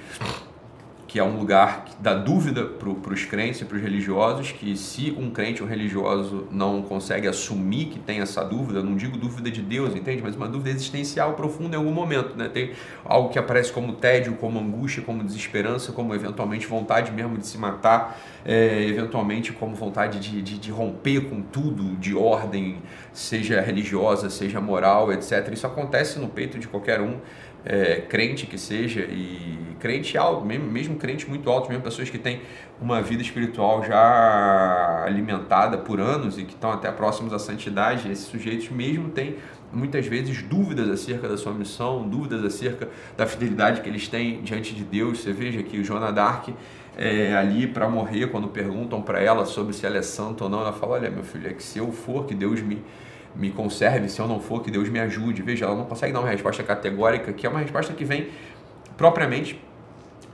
que 1.09 1.17
é 1.17 1.23
um 1.23 1.39
lugar 1.39 1.85
da 1.99 2.13
dúvida 2.13 2.63
para 2.63 2.87
os 2.87 3.25
crentes 3.25 3.59
e 3.61 3.65
para 3.65 3.77
os 3.77 3.81
religiosos, 3.81 4.51
que 4.51 4.77
se 4.77 5.11
um 5.17 5.31
crente 5.31 5.59
ou 5.63 5.67
um 5.67 5.69
religioso 5.69 6.47
não 6.51 6.83
consegue 6.83 7.27
assumir 7.27 7.85
que 7.85 7.97
tem 7.97 8.19
essa 8.19 8.45
dúvida, 8.45 8.83
não 8.83 8.95
digo 8.95 9.17
dúvida 9.17 9.49
de 9.49 9.59
Deus, 9.59 9.95
entende? 9.95 10.21
Mas 10.21 10.35
uma 10.35 10.47
dúvida 10.47 10.69
existencial 10.69 11.33
profunda 11.33 11.75
em 11.75 11.79
algum 11.79 11.91
momento, 11.91 12.37
né? 12.37 12.47
Tem 12.47 12.73
algo 13.03 13.29
que 13.29 13.39
aparece 13.39 13.73
como 13.73 13.93
tédio, 13.93 14.35
como 14.35 14.59
angústia, 14.59 15.01
como 15.01 15.23
desesperança, 15.23 15.91
como 15.91 16.13
eventualmente 16.13 16.67
vontade 16.67 17.11
mesmo 17.11 17.39
de 17.39 17.47
se 17.47 17.57
matar, 17.57 18.21
é, 18.45 18.83
eventualmente 18.83 19.51
como 19.51 19.73
vontade 19.73 20.19
de, 20.19 20.43
de, 20.43 20.59
de 20.59 20.69
romper 20.69 21.21
com 21.21 21.41
tudo 21.41 21.95
de 21.97 22.15
ordem, 22.15 22.77
seja 23.11 23.59
religiosa, 23.61 24.29
seja 24.29 24.61
moral, 24.61 25.11
etc. 25.11 25.49
Isso 25.51 25.65
acontece 25.65 26.19
no 26.19 26.29
peito 26.29 26.59
de 26.59 26.67
qualquer 26.67 27.01
um 27.01 27.17
é, 27.65 28.01
crente 28.01 28.45
que 28.45 28.57
seja, 28.57 29.01
e 29.01 29.57
crente 29.79 30.17
alto, 30.17 30.45
mesmo, 30.45 30.65
mesmo 30.65 30.95
crente 30.95 31.27
muito 31.27 31.49
alto, 31.49 31.69
mesmo 31.69 31.83
pessoas 31.83 32.09
que 32.09 32.17
têm 32.17 32.41
uma 32.81 33.01
vida 33.01 33.21
espiritual 33.21 33.83
já 33.83 35.03
alimentada 35.05 35.77
por 35.77 35.99
anos 35.99 36.37
e 36.37 36.43
que 36.43 36.53
estão 36.53 36.71
até 36.71 36.91
próximos 36.91 37.33
à 37.33 37.39
santidade, 37.39 38.11
esses 38.11 38.25
sujeitos 38.25 38.69
mesmo 38.69 39.09
têm 39.09 39.37
muitas 39.71 40.05
vezes 40.05 40.41
dúvidas 40.41 40.89
acerca 40.89 41.27
da 41.27 41.37
sua 41.37 41.53
missão, 41.53 42.07
dúvidas 42.07 42.43
acerca 42.43 42.89
da 43.15 43.25
fidelidade 43.25 43.81
que 43.81 43.89
eles 43.89 44.07
têm 44.07 44.41
diante 44.41 44.73
de 44.73 44.83
Deus. 44.83 45.19
Você 45.19 45.31
veja 45.31 45.61
que 45.61 45.79
o 45.79 45.83
Joana 45.83 46.11
Dark 46.11 46.49
é, 46.97 47.35
ali 47.35 47.67
para 47.67 47.87
morrer, 47.87 48.27
quando 48.27 48.47
perguntam 48.47 49.01
para 49.01 49.21
ela 49.21 49.45
sobre 49.45 49.73
se 49.73 49.85
ela 49.85 49.97
é 49.97 50.01
santa 50.01 50.43
ou 50.43 50.49
não, 50.49 50.61
ela 50.61 50.73
fala: 50.73 50.93
Olha, 50.93 51.09
meu 51.09 51.23
filho, 51.23 51.47
é 51.47 51.53
que 51.53 51.63
se 51.63 51.79
eu 51.79 51.91
for, 51.91 52.25
que 52.25 52.33
Deus 52.33 52.61
me 52.61 52.81
me 53.35 53.51
conserve, 53.51 54.09
se 54.09 54.19
eu 54.19 54.27
não 54.27 54.39
for, 54.39 54.61
que 54.61 54.71
Deus 54.71 54.89
me 54.89 54.99
ajude. 54.99 55.41
Veja, 55.41 55.65
ela 55.65 55.75
não 55.75 55.85
consegue 55.85 56.13
dar 56.13 56.19
uma 56.19 56.29
resposta 56.29 56.63
categórica, 56.63 57.31
que 57.33 57.45
é 57.45 57.49
uma 57.49 57.59
resposta 57.59 57.93
que 57.93 58.03
vem 58.03 58.29
propriamente 58.97 59.59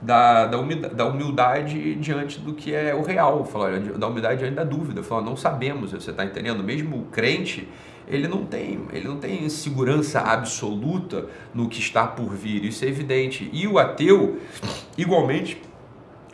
da, 0.00 0.46
da, 0.46 0.58
humildade, 0.58 0.94
da 0.94 1.06
humildade 1.06 1.94
diante 1.96 2.40
do 2.40 2.52
que 2.52 2.74
é 2.74 2.94
o 2.94 3.02
real, 3.02 3.44
falar, 3.44 3.78
da 3.80 4.06
humildade 4.06 4.38
diante 4.38 4.54
da 4.54 4.64
dúvida, 4.64 5.02
falar, 5.02 5.22
não 5.22 5.36
sabemos, 5.36 5.92
você 5.92 6.10
está 6.10 6.24
entendendo? 6.24 6.62
Mesmo 6.62 6.98
o 6.98 7.02
crente, 7.04 7.68
ele 8.08 8.28
não 8.28 8.44
tem, 8.44 8.80
ele 8.92 9.08
não 9.08 9.16
tem 9.16 9.48
segurança 9.48 10.20
absoluta 10.20 11.26
no 11.54 11.68
que 11.68 11.80
está 11.80 12.06
por 12.06 12.34
vir, 12.34 12.64
isso 12.64 12.84
é 12.84 12.88
evidente. 12.88 13.48
E 13.52 13.66
o 13.66 13.78
ateu, 13.78 14.38
igualmente, 14.96 15.60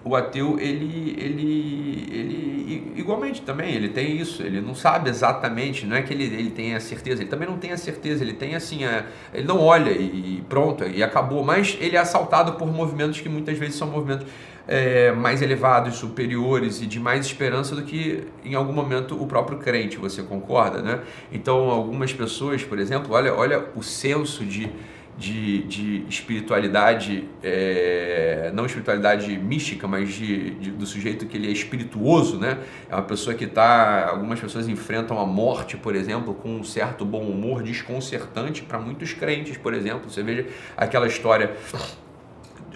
o 0.05 0.17
ateu 0.17 0.59
ele, 0.59 1.15
ele, 1.19 2.09
ele 2.11 2.93
igualmente 2.97 3.43
também 3.43 3.75
ele 3.75 3.89
tem 3.89 4.17
isso 4.17 4.43
ele 4.43 4.61
não 4.61 4.75
sabe 4.75 5.09
exatamente 5.09 5.87
não 5.87 5.97
é 5.97 6.03
que 6.03 6.13
ele, 6.13 6.25
ele 6.25 6.51
tenha 6.51 6.81
certeza 6.81 7.23
ele 7.23 7.31
também 7.31 7.49
não 7.49 7.57
tem 7.57 7.73
a 7.73 7.77
certeza 7.77 8.25
ele 8.25 8.33
tem 8.33 8.55
assim 8.55 8.85
a, 8.85 9.05
ele 9.33 9.47
não 9.47 9.61
olha 9.61 9.91
e 9.91 10.43
pronto 10.49 10.85
e 10.85 11.03
acabou 11.03 11.45
mas 11.45 11.77
ele 11.81 11.97
é 11.97 12.01
assaltado 12.01 12.55
por 12.55 12.71
movimentos 12.71 13.21
que 13.21 13.29
muitas 13.29 13.57
vezes 13.57 13.77
são 13.77 13.89
movimentos 13.89 14.27
é, 14.67 15.13
mais 15.13 15.43
elevados 15.43 15.97
superiores 15.97 16.81
e 16.81 16.87
de 16.87 16.99
mais 16.99 17.27
esperança 17.27 17.75
do 17.75 17.83
que 17.83 18.25
em 18.45 18.55
algum 18.55 18.73
momento 18.73 19.21
o 19.21 19.27
próprio 19.27 19.59
crente 19.59 19.97
você 19.99 20.23
concorda 20.23 20.83
né? 20.83 21.01
Então 21.33 21.71
algumas 21.71 22.13
pessoas 22.13 22.65
por 22.65 22.79
exemplo 22.79 23.15
olha 23.15 23.35
olha 23.35 23.67
o 23.77 23.83
senso 23.83 24.45
de 24.45 24.71
de, 25.17 25.63
de 25.65 26.05
espiritualidade, 26.09 27.29
é, 27.43 28.51
não 28.55 28.65
espiritualidade 28.65 29.37
mística, 29.37 29.87
mas 29.87 30.13
de, 30.15 30.51
de, 30.53 30.71
do 30.71 30.87
sujeito 30.87 31.27
que 31.27 31.37
ele 31.37 31.49
é 31.49 31.51
espirituoso, 31.51 32.39
né? 32.39 32.59
É 32.89 32.95
uma 32.95 33.03
pessoa 33.03 33.35
que 33.35 33.45
está. 33.45 34.09
Algumas 34.09 34.41
pessoas 34.41 34.69
enfrentam 34.69 35.19
a 35.19 35.27
morte, 35.27 35.77
por 35.77 35.95
exemplo, 35.95 36.35
com 36.35 36.57
um 36.57 36.65
certo 36.65 37.05
bom 37.05 37.23
humor 37.23 37.63
desconcertante 37.63 38.63
para 38.63 38.79
muitos 38.79 39.13
crentes, 39.13 39.57
por 39.57 39.75
exemplo. 39.75 40.11
Você 40.11 40.23
veja 40.23 40.47
aquela 40.77 41.07
história, 41.07 41.55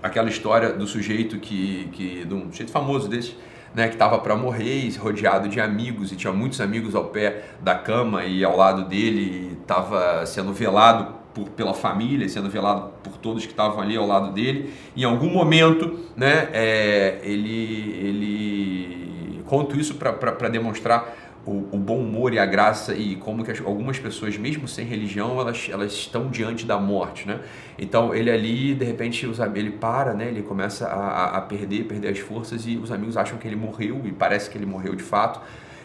aquela 0.02 0.28
história 0.28 0.72
do 0.72 0.86
sujeito 0.86 1.38
que, 1.38 1.88
que 1.92 2.24
de 2.24 2.34
um 2.34 2.50
sujeito 2.50 2.70
famoso 2.70 3.08
desse. 3.08 3.36
Né, 3.74 3.88
que 3.88 3.94
estava 3.94 4.18
para 4.20 4.34
morrer, 4.34 4.90
rodeado 4.96 5.50
de 5.50 5.60
amigos, 5.60 6.10
e 6.10 6.16
tinha 6.16 6.32
muitos 6.32 6.62
amigos 6.62 6.94
ao 6.94 7.06
pé 7.06 7.44
da 7.60 7.74
cama 7.74 8.24
e 8.24 8.42
ao 8.42 8.56
lado 8.56 8.86
dele, 8.86 9.58
estava 9.60 10.24
sendo 10.24 10.50
velado 10.54 11.25
por, 11.36 11.50
pela 11.50 11.74
família, 11.74 12.26
sendo 12.30 12.48
velado 12.48 12.92
por 13.04 13.18
todos 13.18 13.44
que 13.44 13.52
estavam 13.52 13.78
ali 13.78 13.94
ao 13.94 14.06
lado 14.06 14.32
dele. 14.32 14.72
Em 14.96 15.04
algum 15.04 15.28
momento, 15.28 16.00
né, 16.16 16.48
é, 16.50 17.20
ele, 17.22 17.90
ele 18.00 19.42
conto 19.44 19.78
isso 19.78 19.96
para 19.96 20.48
demonstrar 20.48 21.14
o, 21.44 21.68
o, 21.72 21.76
bom 21.78 21.98
humor 21.98 22.32
e 22.32 22.38
a 22.38 22.46
graça 22.46 22.94
e 22.94 23.16
como 23.16 23.44
que 23.44 23.50
as, 23.50 23.60
algumas 23.60 23.98
pessoas, 23.98 24.38
mesmo 24.38 24.66
sem 24.66 24.86
religião, 24.86 25.38
elas, 25.38 25.68
elas 25.70 25.92
estão 25.92 26.28
diante 26.28 26.64
da 26.64 26.78
morte, 26.78 27.28
né? 27.28 27.38
Então 27.78 28.14
ele 28.14 28.30
ali, 28.30 28.74
de 28.74 28.84
repente, 28.84 29.26
os, 29.26 29.38
ele 29.38 29.70
para, 29.70 30.14
né? 30.14 30.28
Ele 30.28 30.42
começa 30.42 30.88
a, 30.88 31.36
a 31.36 31.40
perder, 31.42 31.84
perder 31.84 32.08
as 32.08 32.18
forças 32.18 32.66
e 32.66 32.78
os 32.78 32.90
amigos 32.90 33.16
acham 33.16 33.38
que 33.38 33.46
ele 33.46 33.54
morreu 33.54 34.00
e 34.06 34.10
parece 34.10 34.50
que 34.50 34.56
ele 34.56 34.66
morreu 34.66 34.96
de 34.96 35.04
fato. 35.04 35.40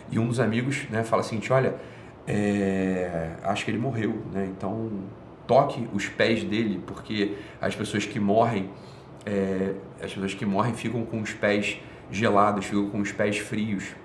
E 0.09 0.17
um 0.17 0.27
dos 0.27 0.39
amigos, 0.39 0.87
né, 0.89 1.03
fala 1.03 1.21
assim, 1.21 1.39
olha, 1.51 1.75
é, 2.27 3.31
acho 3.43 3.63
que 3.65 3.71
ele 3.71 3.77
morreu, 3.77 4.19
né? 4.33 4.49
Então 4.57 4.89
toque 5.47 5.87
os 5.93 6.07
pés 6.07 6.43
dele, 6.43 6.81
porque 6.85 7.35
as 7.59 7.75
pessoas 7.75 8.05
que 8.05 8.19
morrem, 8.19 8.69
é, 9.25 9.73
as 10.01 10.13
pessoas 10.13 10.33
que 10.33 10.45
morrem 10.45 10.73
ficam 10.73 11.05
com 11.05 11.21
os 11.21 11.33
pés 11.33 11.77
gelados, 12.11 12.65
ficam 12.65 12.89
com 12.89 12.99
os 12.99 13.11
pés 13.11 13.37
frios. 13.37 13.95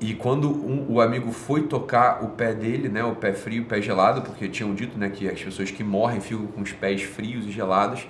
E 0.00 0.14
quando 0.14 0.50
um, 0.50 0.86
o 0.88 1.00
amigo 1.00 1.32
foi 1.32 1.62
tocar 1.62 2.22
o 2.22 2.28
pé 2.28 2.52
dele, 2.52 2.88
né, 2.88 3.04
o 3.04 3.14
pé 3.14 3.32
frio, 3.32 3.62
o 3.62 3.66
pé 3.66 3.80
gelado, 3.80 4.22
porque 4.22 4.48
tinham 4.48 4.74
dito 4.74 4.98
né, 4.98 5.08
que 5.08 5.28
as 5.28 5.40
pessoas 5.42 5.70
que 5.70 5.84
morrem 5.84 6.20
ficam 6.20 6.46
com 6.46 6.60
os 6.60 6.72
pés 6.72 7.02
frios 7.02 7.46
e 7.46 7.50
gelados, 7.50 8.06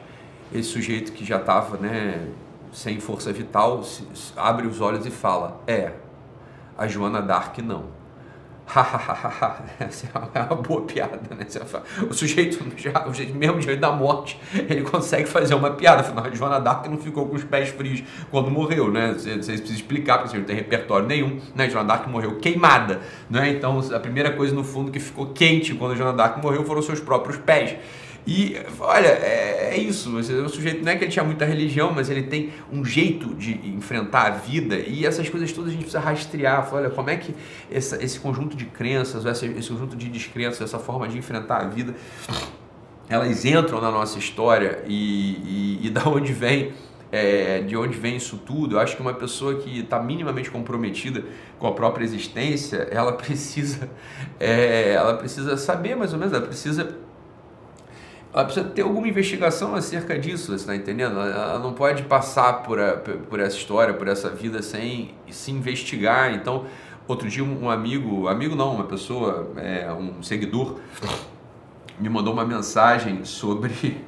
esse 0.52 0.68
sujeito 0.68 1.12
que 1.12 1.24
já 1.24 1.36
estava 1.36 1.76
né, 1.76 2.28
sem 2.72 2.98
força 3.00 3.32
vital 3.32 3.82
abre 4.36 4.66
os 4.66 4.80
olhos 4.80 5.06
e 5.06 5.10
fala: 5.10 5.60
É, 5.66 5.92
a 6.76 6.86
Joana 6.86 7.22
Dark 7.22 7.58
não. 7.58 7.84
Essa 9.78 10.08
é 10.34 10.40
uma 10.40 10.56
boa 10.56 10.82
piada, 10.82 11.20
né? 11.30 11.46
O 12.08 12.14
sujeito, 12.14 12.64
já, 12.76 13.06
o 13.06 13.08
sujeito 13.08 13.34
mesmo 13.34 13.60
diante 13.60 13.78
da 13.78 13.92
morte, 13.92 14.40
ele 14.54 14.82
consegue 14.82 15.28
fazer 15.28 15.54
uma 15.54 15.70
piada. 15.70 16.00
Afinal, 16.00 16.34
Joana 16.34 16.58
Dark 16.58 16.86
não 16.86 16.96
ficou 16.96 17.26
com 17.28 17.36
os 17.36 17.44
pés 17.44 17.68
frios 17.68 18.02
quando 18.30 18.50
morreu, 18.50 18.90
né? 18.90 19.12
Vocês 19.12 19.44
precisam 19.44 19.74
explicar, 19.74 20.18
porque 20.18 20.30
você 20.30 20.38
não 20.38 20.44
tem 20.44 20.56
repertório 20.56 21.06
nenhum, 21.06 21.40
né? 21.54 21.68
Joana 21.68 21.88
Dark 21.88 22.08
morreu 22.08 22.36
queimada, 22.36 23.00
né? 23.28 23.50
Então, 23.50 23.78
a 23.94 24.00
primeira 24.00 24.32
coisa 24.32 24.54
no 24.54 24.64
fundo 24.64 24.90
que 24.90 24.98
ficou 24.98 25.26
quente 25.26 25.74
quando 25.74 25.94
Joana 25.94 26.16
Dark 26.16 26.42
morreu 26.42 26.64
foram 26.64 26.80
seus 26.80 27.00
próprios 27.00 27.36
pés. 27.36 27.76
E 28.26 28.56
olha, 28.80 29.08
é, 29.08 29.70
é 29.72 29.78
isso. 29.78 30.16
O 30.16 30.48
sujeito 30.48 30.82
não 30.82 30.92
é 30.92 30.96
que 30.96 31.04
ele 31.04 31.12
tinha 31.12 31.24
muita 31.24 31.44
religião, 31.44 31.92
mas 31.92 32.08
ele 32.08 32.22
tem 32.22 32.52
um 32.72 32.84
jeito 32.84 33.34
de 33.34 33.52
enfrentar 33.68 34.26
a 34.26 34.30
vida. 34.30 34.76
E 34.76 35.04
essas 35.04 35.28
coisas 35.28 35.52
todas 35.52 35.70
a 35.70 35.72
gente 35.72 35.82
precisa 35.82 36.00
rastrear. 36.00 36.68
Olha, 36.72 36.88
como 36.88 37.10
é 37.10 37.16
que 37.16 37.34
essa, 37.70 38.02
esse 38.02 38.18
conjunto 38.18 38.56
de 38.56 38.64
crenças, 38.64 39.26
esse, 39.26 39.46
esse 39.46 39.68
conjunto 39.68 39.96
de 39.96 40.08
descrenças, 40.08 40.62
essa 40.62 40.78
forma 40.78 41.06
de 41.06 41.18
enfrentar 41.18 41.58
a 41.58 41.68
vida, 41.68 41.94
elas 43.08 43.44
entram 43.44 43.80
na 43.80 43.90
nossa 43.90 44.18
história 44.18 44.82
e, 44.86 45.78
e, 45.82 45.86
e 45.86 45.90
da 45.90 46.08
onde 46.08 46.32
vem. 46.32 46.72
É, 47.12 47.60
de 47.60 47.76
onde 47.76 47.96
vem 47.96 48.16
isso 48.16 48.38
tudo. 48.38 48.74
Eu 48.74 48.80
acho 48.80 48.96
que 48.96 49.02
uma 49.02 49.14
pessoa 49.14 49.60
que 49.60 49.78
está 49.78 50.02
minimamente 50.02 50.50
comprometida 50.50 51.22
com 51.60 51.68
a 51.68 51.72
própria 51.72 52.02
existência, 52.02 52.88
ela 52.90 53.12
precisa, 53.12 53.88
é, 54.40 54.94
ela 54.94 55.14
precisa 55.14 55.56
saber 55.56 55.94
mais 55.94 56.12
ou 56.12 56.18
menos, 56.18 56.34
ela 56.34 56.44
precisa 56.44 57.03
ela 58.34 58.44
precisa 58.44 58.66
ter 58.68 58.82
alguma 58.82 59.06
investigação 59.06 59.76
acerca 59.76 60.18
disso, 60.18 60.46
você 60.46 60.54
está 60.56 60.74
entendendo? 60.74 61.20
Ela 61.20 61.60
não 61.60 61.72
pode 61.72 62.02
passar 62.02 62.64
por, 62.64 62.80
a, 62.80 62.96
por 62.96 63.38
essa 63.38 63.56
história, 63.56 63.94
por 63.94 64.08
essa 64.08 64.28
vida 64.28 64.60
sem 64.60 65.14
se 65.30 65.52
investigar. 65.52 66.34
Então, 66.34 66.66
outro 67.06 67.28
dia 67.28 67.44
um 67.44 67.70
amigo, 67.70 68.26
amigo 68.26 68.56
não, 68.56 68.74
uma 68.74 68.84
pessoa, 68.84 69.52
é, 69.56 69.88
um 69.92 70.20
seguidor, 70.20 70.80
me 72.00 72.08
mandou 72.08 72.32
uma 72.32 72.44
mensagem 72.44 73.24
sobre 73.24 74.02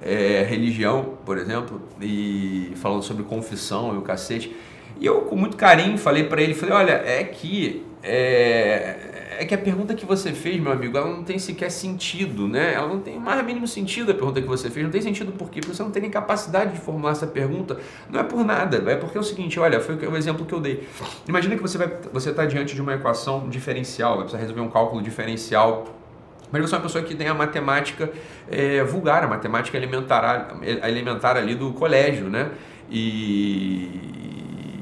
é, 0.00 0.46
religião, 0.48 1.18
por 1.26 1.36
exemplo, 1.36 1.82
e 2.00 2.72
falando 2.76 3.02
sobre 3.02 3.24
confissão 3.24 3.96
e 3.96 3.98
o 3.98 4.02
cacete. 4.02 4.54
E 5.00 5.06
eu, 5.06 5.22
com 5.22 5.36
muito 5.36 5.56
carinho, 5.56 5.98
falei 5.98 6.24
para 6.24 6.40
ele, 6.40 6.54
falei, 6.54 6.74
olha, 6.74 6.92
é 6.92 7.24
que 7.24 7.84
é, 8.02 9.12
é 9.38 9.44
que 9.44 9.54
a 9.54 9.58
pergunta 9.58 9.94
que 9.94 10.04
você 10.04 10.32
fez, 10.32 10.60
meu 10.60 10.72
amigo, 10.72 10.96
ela 10.96 11.08
não 11.08 11.22
tem 11.22 11.38
sequer 11.38 11.70
sentido, 11.70 12.48
né? 12.48 12.74
Ela 12.74 12.88
não 12.88 13.00
tem 13.00 13.16
o 13.16 13.20
mais 13.20 13.44
mínimo 13.44 13.66
sentido 13.66 14.10
a 14.10 14.14
pergunta 14.14 14.40
que 14.40 14.46
você 14.46 14.70
fez. 14.70 14.84
Não 14.84 14.90
tem 14.90 15.00
sentido 15.00 15.32
por 15.32 15.50
quê? 15.50 15.60
Porque 15.60 15.74
você 15.74 15.82
não 15.82 15.90
tem 15.90 16.02
nem 16.02 16.10
capacidade 16.10 16.72
de 16.72 16.80
formular 16.80 17.12
essa 17.12 17.26
pergunta. 17.26 17.78
Não 18.10 18.20
é 18.20 18.22
por 18.22 18.44
nada, 18.44 18.90
é 18.90 18.96
porque 18.96 19.16
é 19.16 19.20
o 19.20 19.24
seguinte, 19.24 19.58
olha, 19.58 19.80
foi 19.80 19.94
o 19.94 20.16
exemplo 20.16 20.44
que 20.44 20.52
eu 20.52 20.60
dei. 20.60 20.86
Imagina 21.28 21.56
que 21.56 21.62
você 21.62 21.78
vai, 21.78 21.90
você 22.12 22.30
está 22.30 22.44
diante 22.44 22.74
de 22.74 22.80
uma 22.80 22.94
equação 22.94 23.48
diferencial, 23.48 24.14
vai 24.14 24.22
precisar 24.22 24.40
resolver 24.40 24.60
um 24.60 24.70
cálculo 24.70 25.02
diferencial 25.02 25.86
mas 26.52 26.60
você 26.60 26.74
é 26.74 26.78
uma 26.78 26.84
pessoa 26.84 27.02
que 27.02 27.14
tem 27.14 27.28
a 27.28 27.34
matemática 27.34 28.12
é, 28.50 28.84
vulgar, 28.84 29.24
a 29.24 29.26
matemática 29.26 29.74
elementar, 29.74 30.54
elementar 30.62 31.34
ali 31.34 31.54
do 31.54 31.72
colégio, 31.72 32.28
né? 32.28 32.50
E, 32.90 33.88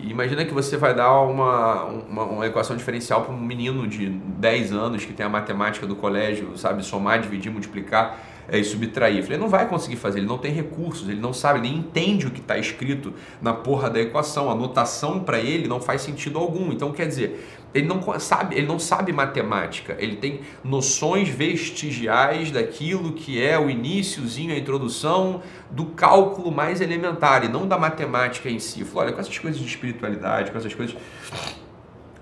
imagina 0.09 0.45
que 0.45 0.55
você 0.55 0.77
vai 0.77 0.95
dar 0.95 1.21
uma, 1.23 1.85
uma, 1.85 2.25
uma 2.25 2.47
equação 2.47 2.77
diferencial 2.77 3.23
para 3.23 3.35
um 3.35 3.41
menino 3.41 3.87
de 3.87 4.09
10 4.09 4.73
anos 4.73 5.05
que 5.05 5.13
tem 5.13 5.25
a 5.25 5.29
matemática 5.29 5.87
do 5.87 5.97
colégio, 5.97 6.57
sabe, 6.57 6.85
somar, 6.85 7.21
dividir, 7.21 7.51
multiplicar 7.51 8.19
e 8.59 8.65
subtrair. 8.65 9.25
Ele 9.25 9.37
não 9.37 9.49
vai 9.49 9.69
conseguir 9.69 9.97
fazer, 9.97 10.19
ele 10.19 10.27
não 10.27 10.39
tem 10.39 10.53
recursos, 10.53 11.09
ele 11.09 11.21
não 11.21 11.33
sabe, 11.33 11.61
nem 11.61 11.77
entende 11.77 12.27
o 12.27 12.31
que 12.31 12.41
está 12.41 12.59
escrito 12.59 13.13
na 13.41 13.53
porra 13.53 13.89
da 13.89 14.01
equação. 14.01 14.51
A 14.51 14.55
notação 14.55 15.21
para 15.21 15.39
ele 15.39 15.69
não 15.69 15.81
faz 15.81 16.03
sentido 16.03 16.39
algum. 16.39 16.73
Então, 16.73 16.93
quer 16.93 17.07
dizer, 17.07 17.47
ele 17.73 17.87
não 17.87 18.03
sabe, 18.19 18.57
ele 18.57 18.67
não 18.67 18.79
sabe 18.79 19.13
matemática, 19.13 19.97
ele 20.01 20.17
tem 20.17 20.41
noções 20.65 21.29
vestigiais 21.29 22.51
daquilo 22.51 23.13
que 23.13 23.41
é 23.41 23.59
o 23.59 23.71
iníciozinho, 23.71 24.53
a 24.53 24.59
introdução 24.59 25.43
do 25.71 25.87
cálculo 25.87 26.51
mais 26.51 26.81
elementar 26.81 27.45
e 27.45 27.49
não 27.49 27.69
da 27.69 27.79
matemática 27.79 28.51
em 28.51 28.59
si. 28.59 28.85
Falou, 28.85 29.05
olha, 29.05 29.13
com 29.13 29.21
essas 29.21 29.39
coisas 29.39 29.61
de 29.61 29.67
espiritualidade, 29.67 30.51
com 30.51 30.59
essas 30.59 30.75
coisas 30.75 30.97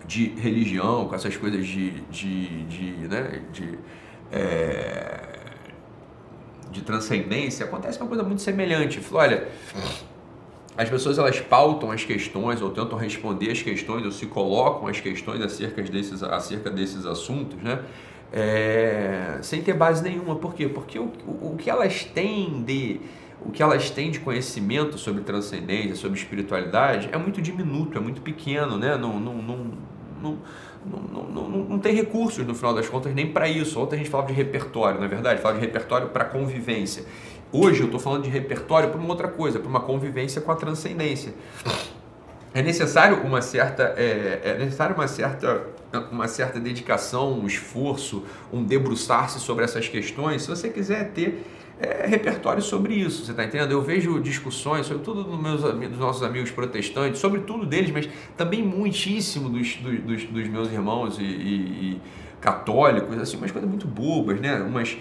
de 0.06 0.28
religião, 0.38 1.06
com 1.06 1.14
essas 1.14 1.36
coisas 1.36 1.66
de, 1.66 1.90
de, 2.10 2.64
de, 2.64 2.90
né, 3.08 3.42
de 3.52 3.78
é, 4.30 5.38
de 6.70 6.82
transcendência, 6.82 7.64
acontece 7.64 7.98
uma 7.98 8.08
coisa 8.08 8.22
muito 8.22 8.42
semelhante. 8.42 9.00
Falou, 9.00 9.22
olha, 9.22 9.48
as 10.76 10.88
pessoas 10.88 11.18
elas 11.18 11.40
pautam 11.40 11.90
as 11.90 12.04
questões 12.04 12.62
ou 12.62 12.70
tentam 12.70 12.96
responder 12.96 13.50
as 13.50 13.60
questões 13.60 14.04
ou 14.04 14.12
se 14.12 14.26
colocam 14.26 14.86
as 14.86 15.00
questões 15.00 15.42
acerca 15.42 15.82
desses, 15.82 16.22
acerca 16.22 16.70
desses 16.70 17.04
assuntos, 17.04 17.60
né? 17.60 17.80
É, 18.32 19.38
sem 19.42 19.60
ter 19.60 19.72
base 19.72 20.04
nenhuma. 20.04 20.36
Por 20.36 20.54
quê? 20.54 20.68
Porque 20.68 20.98
o, 20.98 21.10
o, 21.26 21.52
o, 21.52 21.56
que 21.56 21.68
elas 21.68 22.04
têm 22.04 22.62
de 22.62 23.00
o 23.44 23.50
que 23.50 23.62
elas 23.62 23.90
têm 23.90 24.10
de 24.10 24.20
conhecimento 24.20 24.98
sobre 24.98 25.22
transcendência, 25.22 25.96
sobre 25.96 26.18
espiritualidade 26.18 27.08
é 27.10 27.18
muito 27.18 27.40
diminuto, 27.40 27.96
é 27.96 28.00
muito 28.00 28.20
pequeno, 28.20 28.76
né? 28.76 28.96
Não, 28.96 29.18
não, 29.18 29.34
não, 29.34 29.66
não 30.22 30.38
não, 30.86 31.24
não, 31.24 31.48
não, 31.48 31.78
tem 31.78 31.94
recursos 31.94 32.46
no 32.46 32.54
final 32.54 32.72
das 32.72 32.88
contas 32.88 33.14
nem 33.14 33.30
para 33.30 33.48
isso. 33.48 33.80
Ontem 33.80 33.96
a 33.96 33.98
gente 33.98 34.10
falava 34.10 34.28
de 34.28 34.34
repertório, 34.34 34.98
na 34.98 35.06
é 35.06 35.08
verdade, 35.08 35.40
falava 35.40 35.60
de 35.60 35.66
repertório 35.66 36.08
para 36.08 36.24
convivência. 36.24 37.04
Hoje 37.52 37.80
eu 37.80 37.86
estou 37.86 38.00
falando 38.00 38.22
de 38.22 38.30
repertório 38.30 38.90
para 38.90 38.98
uma 38.98 39.08
outra 39.08 39.28
coisa, 39.28 39.58
para 39.58 39.68
uma 39.68 39.80
convivência 39.80 40.40
com 40.40 40.52
a 40.52 40.54
transcendência. 40.54 41.34
É 42.54 42.62
necessário 42.62 43.22
uma 43.22 43.42
certa, 43.42 43.94
é, 43.96 44.40
é 44.44 44.58
necessário 44.58 44.94
uma 44.94 45.08
certa, 45.08 45.66
uma 46.10 46.28
certa 46.28 46.58
dedicação, 46.58 47.38
um 47.38 47.46
esforço, 47.46 48.24
um 48.52 48.62
debruçar-se 48.62 49.40
sobre 49.40 49.64
essas 49.64 49.88
questões, 49.88 50.42
se 50.42 50.48
você 50.48 50.68
quiser 50.68 51.10
ter 51.12 51.44
é, 51.80 52.06
repertório 52.06 52.60
sobre 52.60 52.94
isso, 52.94 53.24
você 53.24 53.30
está 53.30 53.44
entendendo? 53.44 53.70
Eu 53.70 53.82
vejo 53.82 54.20
discussões, 54.20 54.86
sobretudo 54.86 55.22
dos, 55.22 55.40
meus, 55.40 55.62
dos 55.62 55.98
nossos 55.98 56.22
amigos 56.22 56.50
protestantes, 56.50 57.20
sobretudo 57.20 57.64
deles, 57.64 57.90
mas 57.90 58.08
também 58.36 58.62
muitíssimo 58.62 59.48
dos, 59.48 59.76
dos, 59.76 60.24
dos 60.24 60.48
meus 60.48 60.72
irmãos 60.72 61.18
e, 61.18 61.22
e, 61.22 61.24
e, 61.24 62.00
católicos, 62.40 63.16
assim, 63.18 63.36
umas 63.36 63.50
coisas 63.50 63.68
muito 63.68 63.86
bobas, 63.86 64.40
né? 64.40 64.60
Umas 64.60 64.96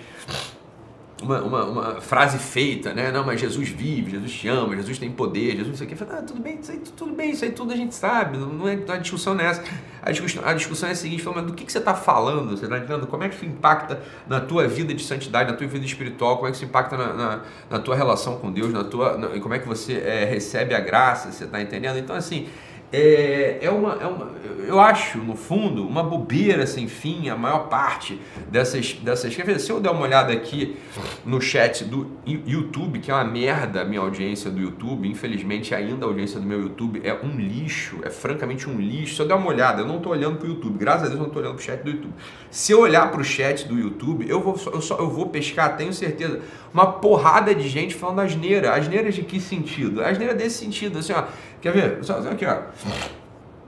uma, 1.21 1.41
uma, 1.41 1.63
uma, 1.65 2.01
frase 2.01 2.38
feita, 2.38 2.93
né? 2.93 3.12
Não, 3.12 3.25
mas 3.25 3.41
Jesus 3.41 3.69
vive, 3.69 4.12
Jesus 4.12 4.31
te 4.31 4.47
ama, 4.47 4.75
Jesus 4.75 5.00
tem 5.00 5.12
poder, 5.12 5.51
Jesus 5.51 5.67
não 5.67 5.75
sei 5.75 5.88
o 5.88 5.89
que. 5.89 6.03
Ah, 6.03 6.21
tudo 6.21 6.39
bem, 6.39 6.59
isso 6.59 6.71
aí, 6.71 6.79
tudo 6.95 7.13
bem, 7.13 7.31
isso 7.31 7.43
aí 7.43 7.51
tudo 7.51 7.74
a 7.74 7.75
gente 7.75 7.95
sabe, 7.95 8.38
não 8.38 8.67
é, 8.67 8.77
a 8.88 8.97
discussão 8.97 9.33
não 9.33 9.43
é 9.43 9.47
essa. 9.47 9.63
A 10.01 10.12
discussão, 10.12 10.43
a 10.45 10.53
discussão 10.53 10.89
é 10.89 10.91
a 10.91 10.95
seguinte, 10.95 11.24
falando, 11.24 11.41
mas 11.41 11.51
do 11.51 11.53
que, 11.53 11.65
que 11.65 11.71
você 11.71 11.79
está 11.79 11.95
falando? 11.95 12.51
Você 12.51 12.65
está 12.65 12.77
entendendo? 12.77 13.07
Como 13.07 13.24
é 13.24 13.29
que 13.29 13.36
isso 13.36 13.45
impacta 13.45 14.01
na 14.27 14.39
tua 14.39 14.67
vida 14.67 14.93
de 14.93 15.03
santidade, 15.03 15.51
na 15.51 15.57
tua 15.57 15.67
vida 15.67 15.86
espiritual? 15.86 16.36
Como 16.36 16.47
é 16.47 16.51
que 16.51 16.57
isso 16.57 16.65
impacta 16.65 16.95
na, 16.95 17.13
na, 17.13 17.41
na 17.69 17.79
tua 17.79 17.95
relação 17.95 18.38
com 18.38 18.51
Deus, 18.51 18.71
na 18.71 18.83
tua, 18.83 19.17
na, 19.17 19.27
como 19.39 19.53
é 19.53 19.59
que 19.59 19.67
você 19.67 19.93
é, 19.93 20.24
recebe 20.25 20.75
a 20.75 20.79
graça, 20.79 21.31
você 21.31 21.45
está 21.45 21.62
entendendo? 21.62 21.97
Então, 21.97 22.15
assim, 22.15 22.47
é, 22.91 23.60
é, 23.62 23.69
uma, 23.69 23.93
é 23.95 24.08
uma, 24.08 24.32
eu 24.65 24.80
acho, 24.80 25.17
no 25.17 25.36
fundo, 25.36 25.86
uma 25.86 26.02
bobeira 26.02 26.65
sem 26.65 26.88
fim, 26.88 27.28
a 27.28 27.36
maior 27.36 27.67
parte 27.67 28.19
dessas, 28.50 28.93
dessas. 28.93 29.36
Quer 29.36 29.60
se 29.60 29.69
eu 29.69 29.82
der 29.82 29.89
uma 29.89 30.04
olhada 30.04 30.32
aqui 30.32 30.78
no 31.26 31.41
chat 31.41 31.84
do 31.84 32.10
YouTube, 32.26 33.00
que 33.00 33.12
é 33.12 33.13
uma 33.13 33.26
merda 33.26 33.82
a 33.82 33.86
minha 33.86 34.00
audiência 34.00 34.50
do 34.50 34.60
YouTube, 34.60 35.08
infelizmente 35.08 35.76
ainda 35.76 36.06
a 36.06 36.08
audiência 36.08 36.39
do 36.39 36.45
meu 36.45 36.62
YouTube 36.62 37.02
é 37.04 37.13
um 37.13 37.38
lixo, 37.38 38.00
é 38.04 38.10
francamente 38.10 38.69
um 38.69 38.80
lixo. 38.80 39.15
Se 39.15 39.21
eu 39.21 39.28
der 39.28 39.36
uma 39.36 39.47
olhada, 39.47 39.82
eu 39.82 39.86
não 39.86 39.97
estou 39.97 40.13
olhando 40.13 40.38
para 40.38 40.47
o 40.47 40.50
YouTube, 40.50 40.78
graças 40.78 41.04
a 41.04 41.06
Deus 41.08 41.15
eu 41.15 41.19
não 41.19 41.28
estou 41.28 41.41
olhando 41.41 41.56
para 41.56 41.62
o 41.62 41.65
chat 41.65 41.84
do 41.84 41.89
YouTube. 41.89 42.13
Se 42.50 42.71
eu 42.71 42.80
olhar 42.80 43.12
para 43.12 43.19
o 43.19 43.23
chat 43.23 43.67
do 43.67 43.78
YouTube, 43.78 44.30
eu 44.30 44.39
vou, 44.39 44.58
eu, 44.73 44.82
só, 44.82 44.97
eu 44.97 45.10
vou 45.10 45.28
pescar, 45.28 45.76
tenho 45.76 45.91
certeza, 45.91 46.39
uma 46.73 46.93
porrada 46.93 47.54
de 47.54 47.67
gente 47.67 47.95
falando 47.95 48.19
asneira. 48.19 48.73
Asneira 48.73 49.12
de 49.12 49.23
que 49.23 49.41
sentido? 49.41 50.02
Asneira 50.02 50.34
desse 50.34 50.60
sentido, 50.60 51.00
assim, 51.00 51.13
ó. 51.13 51.26
Quer 51.67 51.73
ver? 51.73 51.97
Só, 52.01 52.19
aqui, 52.19 52.45
ó. 52.45 52.60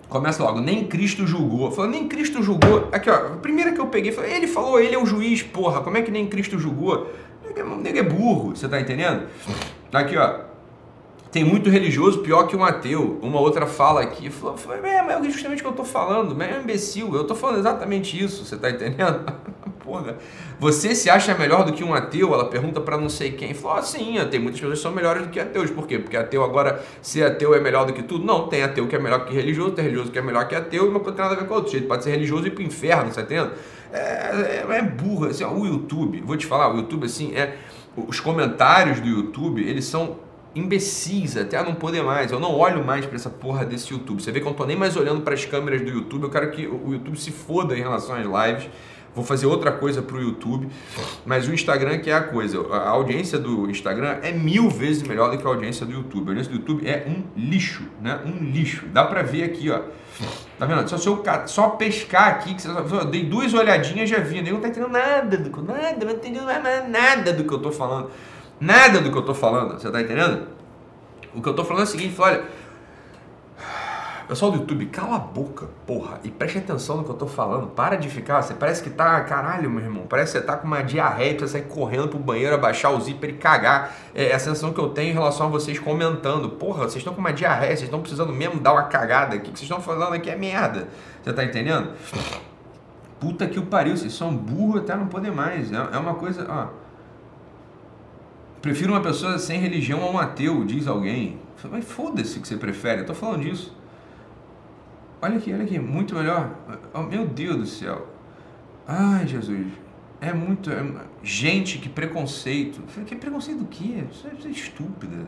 Começa 0.07 0.41
logo, 0.41 0.61
nem 0.61 0.87
Cristo 0.87 1.27
julgou. 1.27 1.69
Falou, 1.69 1.91
nem 1.91 2.07
Cristo 2.07 2.41
julgou. 2.41 2.87
Aqui, 2.93 3.09
ó, 3.09 3.35
primeira 3.41 3.73
que 3.73 3.79
eu 3.79 3.87
peguei, 3.87 4.15
ele 4.17 4.47
falou, 4.47 4.79
ele 4.79 4.95
é 4.95 4.97
o 4.97 5.05
juiz, 5.05 5.43
porra, 5.43 5.81
como 5.81 5.97
é 5.97 6.01
que 6.01 6.09
nem 6.09 6.25
Cristo 6.25 6.57
julgou? 6.57 7.11
O 7.57 7.75
nego 7.75 7.97
é 7.97 8.03
burro, 8.03 8.55
você 8.55 8.69
tá 8.69 8.79
entendendo? 8.79 9.27
Aqui, 9.91 10.15
ó. 10.15 10.47
Tem 11.29 11.43
muito 11.43 11.69
religioso 11.69 12.19
pior 12.19 12.47
que 12.47 12.55
um 12.55 12.63
ateu. 12.63 13.19
Uma 13.21 13.41
outra 13.41 13.67
fala 13.67 14.01
aqui, 14.01 14.29
falou, 14.29 14.55
é, 14.81 15.01
mas 15.01 15.25
é 15.25 15.29
justamente 15.29 15.59
o 15.59 15.63
que 15.63 15.69
eu 15.69 15.73
tô 15.75 15.83
falando, 15.83 16.33
mas 16.33 16.55
é 16.55 16.57
um 16.57 16.61
imbecil, 16.61 17.13
eu 17.13 17.25
tô 17.25 17.35
falando 17.35 17.59
exatamente 17.59 18.17
isso, 18.17 18.45
você 18.45 18.55
tá 18.55 18.69
entendendo? 18.69 19.25
Porra. 19.89 20.17
Você 20.59 20.93
se 20.93 21.09
acha 21.09 21.33
melhor 21.33 21.65
do 21.65 21.73
que 21.73 21.83
um 21.83 21.95
ateu? 21.95 22.31
Ela 22.31 22.45
pergunta 22.45 22.79
para 22.79 22.95
não 22.95 23.09
sei 23.09 23.31
quem. 23.31 23.55
Falou, 23.55 23.77
ah, 23.77 23.81
sim, 23.81 24.17
tem 24.29 24.39
muitas 24.39 24.61
pessoas 24.61 24.77
que 24.77 24.83
são 24.83 24.91
melhores 24.91 25.23
do 25.23 25.29
que 25.29 25.39
ateus. 25.39 25.71
Por 25.71 25.87
quê? 25.87 25.97
Porque 25.97 26.15
ateu 26.15 26.43
agora, 26.43 26.83
se 27.01 27.23
ateu 27.23 27.55
é 27.55 27.59
melhor 27.59 27.87
do 27.87 27.93
que 27.93 28.03
tudo? 28.03 28.23
Não, 28.23 28.47
tem 28.47 28.61
ateu 28.61 28.87
que 28.87 28.95
é 28.95 28.99
melhor 28.99 29.25
que 29.25 29.33
religioso, 29.33 29.71
tem 29.71 29.83
religioso 29.85 30.11
que 30.11 30.19
é 30.19 30.21
melhor 30.21 30.47
que 30.47 30.53
ateu, 30.53 30.85
e 30.85 30.89
uma 30.89 30.99
coisa 30.99 31.15
tem 31.15 31.25
nada 31.25 31.35
a 31.35 31.39
ver 31.39 31.47
com 31.47 31.55
o 31.55 31.57
outro. 31.57 31.71
Jeito 31.71 31.87
pode 31.87 32.03
ser 32.03 32.11
religioso 32.11 32.45
e 32.45 32.47
ir 32.49 32.51
pro 32.51 32.61
inferno, 32.61 33.11
tá 33.11 33.21
entendendo? 33.21 33.53
É, 33.91 34.65
é, 34.69 34.77
é 34.77 34.81
burro. 34.83 35.25
Assim, 35.25 35.43
o 35.43 35.65
YouTube, 35.65 36.21
vou 36.21 36.37
te 36.37 36.45
falar, 36.45 36.71
o 36.71 36.77
YouTube, 36.77 37.07
assim, 37.07 37.33
é. 37.35 37.57
Os 37.97 38.19
comentários 38.19 38.99
do 38.99 39.07
YouTube, 39.07 39.67
eles 39.67 39.85
são 39.85 40.17
imbecis 40.55 41.35
até 41.35 41.61
não 41.63 41.73
poder 41.73 42.03
mais. 42.03 42.31
Eu 42.31 42.39
não 42.39 42.55
olho 42.55 42.85
mais 42.85 43.05
para 43.05 43.15
essa 43.15 43.29
porra 43.29 43.65
desse 43.65 43.91
YouTube. 43.91 44.21
Você 44.21 44.31
vê 44.31 44.39
que 44.39 44.45
eu 44.45 44.51
não 44.51 44.57
tô 44.57 44.65
nem 44.65 44.77
mais 44.77 44.95
olhando 44.95 45.21
para 45.21 45.33
as 45.33 45.45
câmeras 45.45 45.81
do 45.81 45.89
YouTube. 45.89 46.23
Eu 46.23 46.29
quero 46.29 46.51
que 46.51 46.67
o 46.67 46.93
YouTube 46.93 47.17
se 47.19 47.31
foda 47.31 47.75
em 47.75 47.81
relação 47.81 48.15
às 48.15 48.25
lives 48.25 48.69
vou 49.19 49.27
fazer 49.27 49.45
outra 49.45 49.71
coisa 49.71 50.01
para 50.01 50.17
o 50.17 50.21
YouTube, 50.21 50.69
mas 51.25 51.47
o 51.47 51.53
Instagram 51.53 51.99
que 51.99 52.09
é 52.09 52.13
a 52.13 52.21
coisa, 52.21 52.59
a 52.71 52.89
audiência 52.89 53.37
do 53.37 53.69
Instagram 53.69 54.17
é 54.21 54.31
mil 54.31 54.69
vezes 54.69 55.03
melhor 55.03 55.31
do 55.31 55.37
que 55.37 55.45
a 55.45 55.49
audiência 55.49 55.85
do 55.85 55.91
YouTube. 55.91 56.27
A 56.27 56.29
audiência 56.29 56.51
do 56.51 56.59
YouTube 56.59 56.87
é 56.87 57.05
um 57.07 57.23
lixo, 57.39 57.83
né? 58.01 58.19
Um 58.25 58.43
lixo. 58.43 58.85
Dá 58.87 59.03
para 59.03 59.21
ver 59.21 59.43
aqui, 59.43 59.69
ó. 59.69 59.81
Tá 60.57 60.65
vendo? 60.65 60.87
Só 60.89 60.97
só 61.45 61.69
pescar 61.69 62.27
aqui, 62.27 62.53
que 62.53 62.61
você, 62.61 62.69
eu 62.69 63.05
dei 63.05 63.23
duas 63.23 63.53
olhadinhas 63.53 64.09
já 64.09 64.19
vi, 64.19 64.41
nem 64.41 64.51
não 64.51 64.59
tá 64.59 64.67
entendendo 64.67 64.91
nada 64.91 65.37
do 65.37 65.49
que 65.49 65.61
nada, 65.61 66.05
não 66.05 66.11
entendendo 66.11 66.45
nada 66.89 67.33
do 67.33 67.43
que 67.43 67.53
eu 67.53 67.59
tô 67.59 67.71
falando. 67.71 68.11
Nada 68.59 68.99
do 68.99 69.09
que 69.09 69.17
eu 69.17 69.21
tô 69.21 69.33
falando, 69.33 69.79
você 69.79 69.89
tá 69.89 70.01
entendendo? 70.01 70.47
O 71.33 71.41
que 71.41 71.47
eu 71.47 71.53
tô 71.53 71.63
falando 71.63 71.83
é 71.83 71.85
o 71.85 71.87
seguinte, 71.87 72.13
olha, 72.19 72.43
Pessoal 74.29 74.51
do 74.51 74.59
YouTube, 74.59 74.85
cala 74.85 75.15
a 75.15 75.17
boca, 75.17 75.67
porra, 75.87 76.19
e 76.23 76.29
preste 76.29 76.59
atenção 76.59 76.97
no 76.97 77.03
que 77.03 77.09
eu 77.09 77.15
tô 77.15 77.25
falando. 77.25 77.65
Para 77.65 77.95
de 77.95 78.07
ficar, 78.07 78.43
você 78.43 78.53
parece 78.53 78.83
que 78.83 78.91
tá, 78.91 79.19
caralho, 79.21 79.67
meu 79.71 79.83
irmão, 79.83 80.05
parece 80.07 80.33
que 80.33 80.37
você 80.37 80.45
tá 80.45 80.55
com 80.55 80.67
uma 80.67 80.83
diarreia, 80.83 81.33
você 81.33 81.47
sair 81.47 81.63
correndo 81.63 82.09
pro 82.09 82.19
banheiro, 82.19 82.53
abaixar 82.53 82.93
o 82.93 83.01
zíper 83.01 83.31
e 83.31 83.33
cagar. 83.33 83.91
É 84.13 84.31
a 84.31 84.37
sensação 84.37 84.71
que 84.71 84.79
eu 84.79 84.89
tenho 84.89 85.09
em 85.09 85.13
relação 85.13 85.47
a 85.47 85.49
vocês 85.49 85.79
comentando. 85.79 86.47
Porra, 86.47 86.83
vocês 86.83 86.97
estão 86.97 87.11
com 87.11 87.19
uma 87.19 87.33
diarreia, 87.33 87.71
vocês 87.71 87.85
estão 87.87 88.01
precisando 88.01 88.31
mesmo 88.31 88.59
dar 88.59 88.73
uma 88.73 88.83
cagada 88.83 89.35
aqui. 89.35 89.49
O 89.49 89.53
que 89.53 89.57
vocês 89.57 89.67
estão 89.67 89.81
falando 89.81 90.13
aqui 90.13 90.29
é 90.29 90.35
merda. 90.35 90.89
Você 91.23 91.33
tá 91.33 91.43
entendendo? 91.43 91.93
Puta 93.19 93.47
que 93.47 93.57
o 93.57 93.65
pariu, 93.65 93.97
vocês 93.97 94.13
são 94.13 94.31
burro 94.31 94.77
até 94.77 94.95
não 94.95 95.07
poder 95.07 95.31
mais. 95.31 95.71
É, 95.71 95.75
é 95.75 95.97
uma 95.97 96.13
coisa, 96.13 96.45
ó. 96.47 96.67
Prefiro 98.61 98.93
uma 98.93 99.01
pessoa 99.01 99.39
sem 99.39 99.59
religião 99.59 100.03
a 100.03 100.11
um 100.11 100.19
ateu, 100.19 100.63
diz 100.65 100.87
alguém. 100.87 101.39
Mas 101.71 101.83
foda-se 101.83 102.39
que 102.39 102.47
você 102.47 102.57
prefere, 102.57 103.01
eu 103.01 103.07
tô 103.07 103.15
falando 103.15 103.41
disso. 103.41 103.78
Olha 105.21 105.37
aqui, 105.37 105.53
olha 105.53 105.63
aqui, 105.63 105.77
muito 105.77 106.15
melhor. 106.15 106.55
Oh, 106.93 107.03
meu 107.03 107.27
Deus 107.27 107.57
do 107.57 107.65
céu. 107.65 108.07
Ai, 108.87 109.27
Jesus. 109.27 109.67
É 110.21 110.33
muito. 110.33 110.71
É, 110.71 110.83
gente, 111.21 111.77
que 111.77 111.89
preconceito. 111.89 112.81
Que 113.05 113.15
preconceito 113.15 113.59
do 113.59 113.65
quê? 113.65 114.01
É, 114.01 114.07
isso 114.11 114.47
é 114.47 114.51
estúpida. 114.51 115.27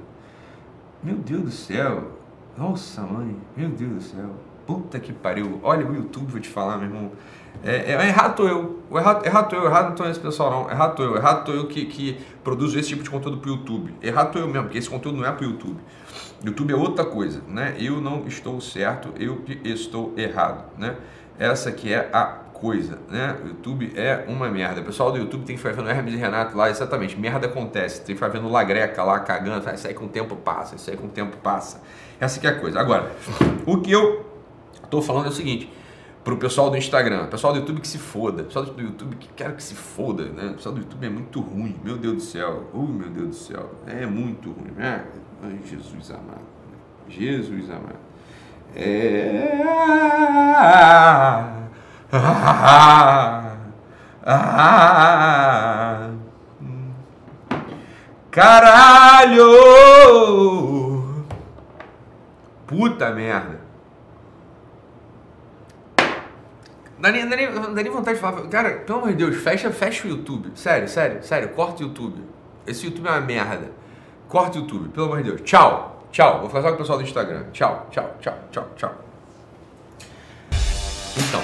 Meu 1.04 1.17
Deus 1.17 1.43
do 1.43 1.51
céu. 1.51 2.19
Nossa, 2.58 3.01
mãe. 3.01 3.36
Meu 3.56 3.69
Deus 3.69 3.93
do 3.93 4.01
céu. 4.01 4.36
Puta 4.65 5.00
que 5.00 5.12
pariu. 5.12 5.60
Olha 5.63 5.86
o 5.86 5.95
YouTube, 5.95 6.32
vou 6.32 6.39
te 6.39 6.50
falar, 6.50 6.78
meu 6.78 6.88
irmão. 6.88 7.12
É, 7.63 7.93
é, 7.93 8.08
errado 8.08 8.47
eu. 8.47 8.80
Errado, 8.91 9.26
errado 9.26 9.56
eu, 9.56 9.65
errado 9.65 9.89
não 9.89 9.95
tô 9.95 10.06
esse 10.06 10.19
pessoal 10.19 10.52
não. 10.52 10.71
Errado 10.71 11.04
eu, 11.04 11.15
errado 11.15 11.52
eu 11.52 11.67
que, 11.67 11.86
que 11.86 12.19
produzo 12.43 12.80
esse 12.80 12.89
tipo 12.89 13.04
de 13.04 13.10
conteúdo 13.10 13.38
pro 13.38 13.52
YouTube. 13.52 13.93
Errado 14.02 14.38
eu 14.39 14.47
mesmo, 14.47 14.63
porque 14.63 14.78
esse 14.78 14.89
conteúdo 14.89 15.17
não 15.17 15.28
é 15.28 15.32
pro 15.32 15.45
YouTube. 15.45 15.80
YouTube 16.43 16.74
é 16.74 16.76
outra 16.76 17.06
coisa, 17.06 17.41
né? 17.47 17.76
Eu 17.78 18.02
não 18.02 18.26
estou 18.26 18.60
certo, 18.60 19.10
eu 19.19 19.38
que 19.38 19.60
estou 19.63 20.13
errado, 20.17 20.65
né? 20.78 20.95
Essa 21.38 21.71
que 21.71 21.93
é 21.93 22.10
a 22.12 22.24
coisa, 22.62 23.00
né? 23.10 23.38
O 23.43 23.47
YouTube 23.47 23.91
é 23.95 24.26
uma 24.28 24.50
merda. 24.50 24.82
O 24.82 24.84
pessoal 24.84 25.12
do 25.12 25.17
YouTube 25.17 25.43
tem 25.45 25.56
que 25.56 25.62
ficar 25.62 25.76
vendo 25.76 25.89
Hermes 25.89 26.13
e 26.13 26.17
Renato 26.17 26.58
lá, 26.58 26.69
exatamente. 26.69 27.19
Merda 27.19 27.47
acontece. 27.47 27.97
Tem 27.97 28.15
que 28.15 28.21
ficar 28.21 28.28
vendo 28.28 28.50
Lagreca 28.50 29.04
lá 29.04 29.19
cagando. 29.19 29.69
Isso 29.71 29.88
aí 29.88 29.93
com 29.93 30.06
o 30.06 30.10
tempo 30.10 30.36
passa, 30.36 30.76
isso 30.76 30.89
aí 30.89 30.97
com 30.97 31.08
o 31.08 31.10
tempo 31.10 31.38
passa. 31.38 31.82
Essa 32.19 32.39
que 32.39 32.47
é 32.47 32.52
a 32.52 32.60
coisa. 32.60 32.80
Agora, 32.80 33.12
o 33.65 33.82
que 33.82 33.91
eu 33.91 34.30
tô 34.91 35.01
falando 35.01 35.25
é 35.25 35.30
o 35.30 35.32
seguinte. 35.32 35.71
Pro 36.23 36.38
pessoal 36.38 36.69
do 36.69 36.77
Instagram, 36.77 37.25
pessoal 37.30 37.51
do 37.51 37.60
YouTube 37.60 37.82
que 37.82 37.88
se 37.88 37.97
foda, 37.97 38.43
pessoal 38.43 38.65
do 38.65 38.80
YouTube 38.80 39.15
que 39.15 39.27
quer 39.30 39.56
que 39.56 39.63
se 39.63 39.73
foda, 39.73 40.25
né? 40.25 40.54
Pessoal 40.54 40.75
do 40.75 40.82
YouTube 40.82 41.04
é 41.04 41.10
muito 41.10 41.41
ruim, 41.41 41.75
meu 41.84 41.97
Deus 41.97 42.15
do 42.17 42.21
céu, 42.21 42.69
uh, 42.71 42.88
meu 42.88 43.10
Deus 43.10 43.30
do 43.30 43.34
céu, 43.34 43.71
é 43.88 44.06
muito 44.06 44.51
ruim, 44.51 44.69
né? 44.75 45.04
Ai, 45.41 45.60
Jesus 45.65 46.12
amado, 46.12 46.45
Jesus 47.10 47.71
amado. 47.71 47.97
É... 48.75 49.47
Caralho! 58.30 59.43
Puta 62.67 63.10
merda. 63.12 63.61
Dá 67.01 67.11
nem, 67.11 67.27
dá, 67.27 67.35
nem, 67.35 67.51
dá 67.51 67.83
nem 67.83 67.91
vontade 67.91 68.15
de 68.15 68.21
falar. 68.21 68.43
Cara, 68.43 68.71
pelo 68.85 68.99
amor 68.99 69.09
de 69.09 69.15
Deus, 69.15 69.35
fecha, 69.37 69.71
fecha 69.71 70.07
o 70.07 70.11
YouTube. 70.11 70.51
Sério, 70.53 70.87
sério, 70.87 71.23
sério. 71.23 71.49
Corta 71.49 71.83
o 71.83 71.87
YouTube. 71.87 72.21
Esse 72.67 72.85
YouTube 72.85 73.07
é 73.07 73.09
uma 73.09 73.21
merda. 73.21 73.71
Corta 74.29 74.59
o 74.59 74.61
YouTube, 74.61 74.89
pelo 74.89 75.07
amor 75.07 75.17
de 75.17 75.29
Deus. 75.29 75.41
Tchau, 75.41 76.07
tchau. 76.11 76.41
Vou 76.41 76.49
falar 76.49 76.69
com 76.69 76.75
o 76.75 76.77
pessoal 76.77 76.99
do 76.99 77.03
Instagram. 77.03 77.45
Tchau, 77.51 77.87
tchau, 77.89 78.15
tchau, 78.21 78.37
tchau, 78.51 78.67
tchau. 78.75 78.95
Então. 81.17 81.41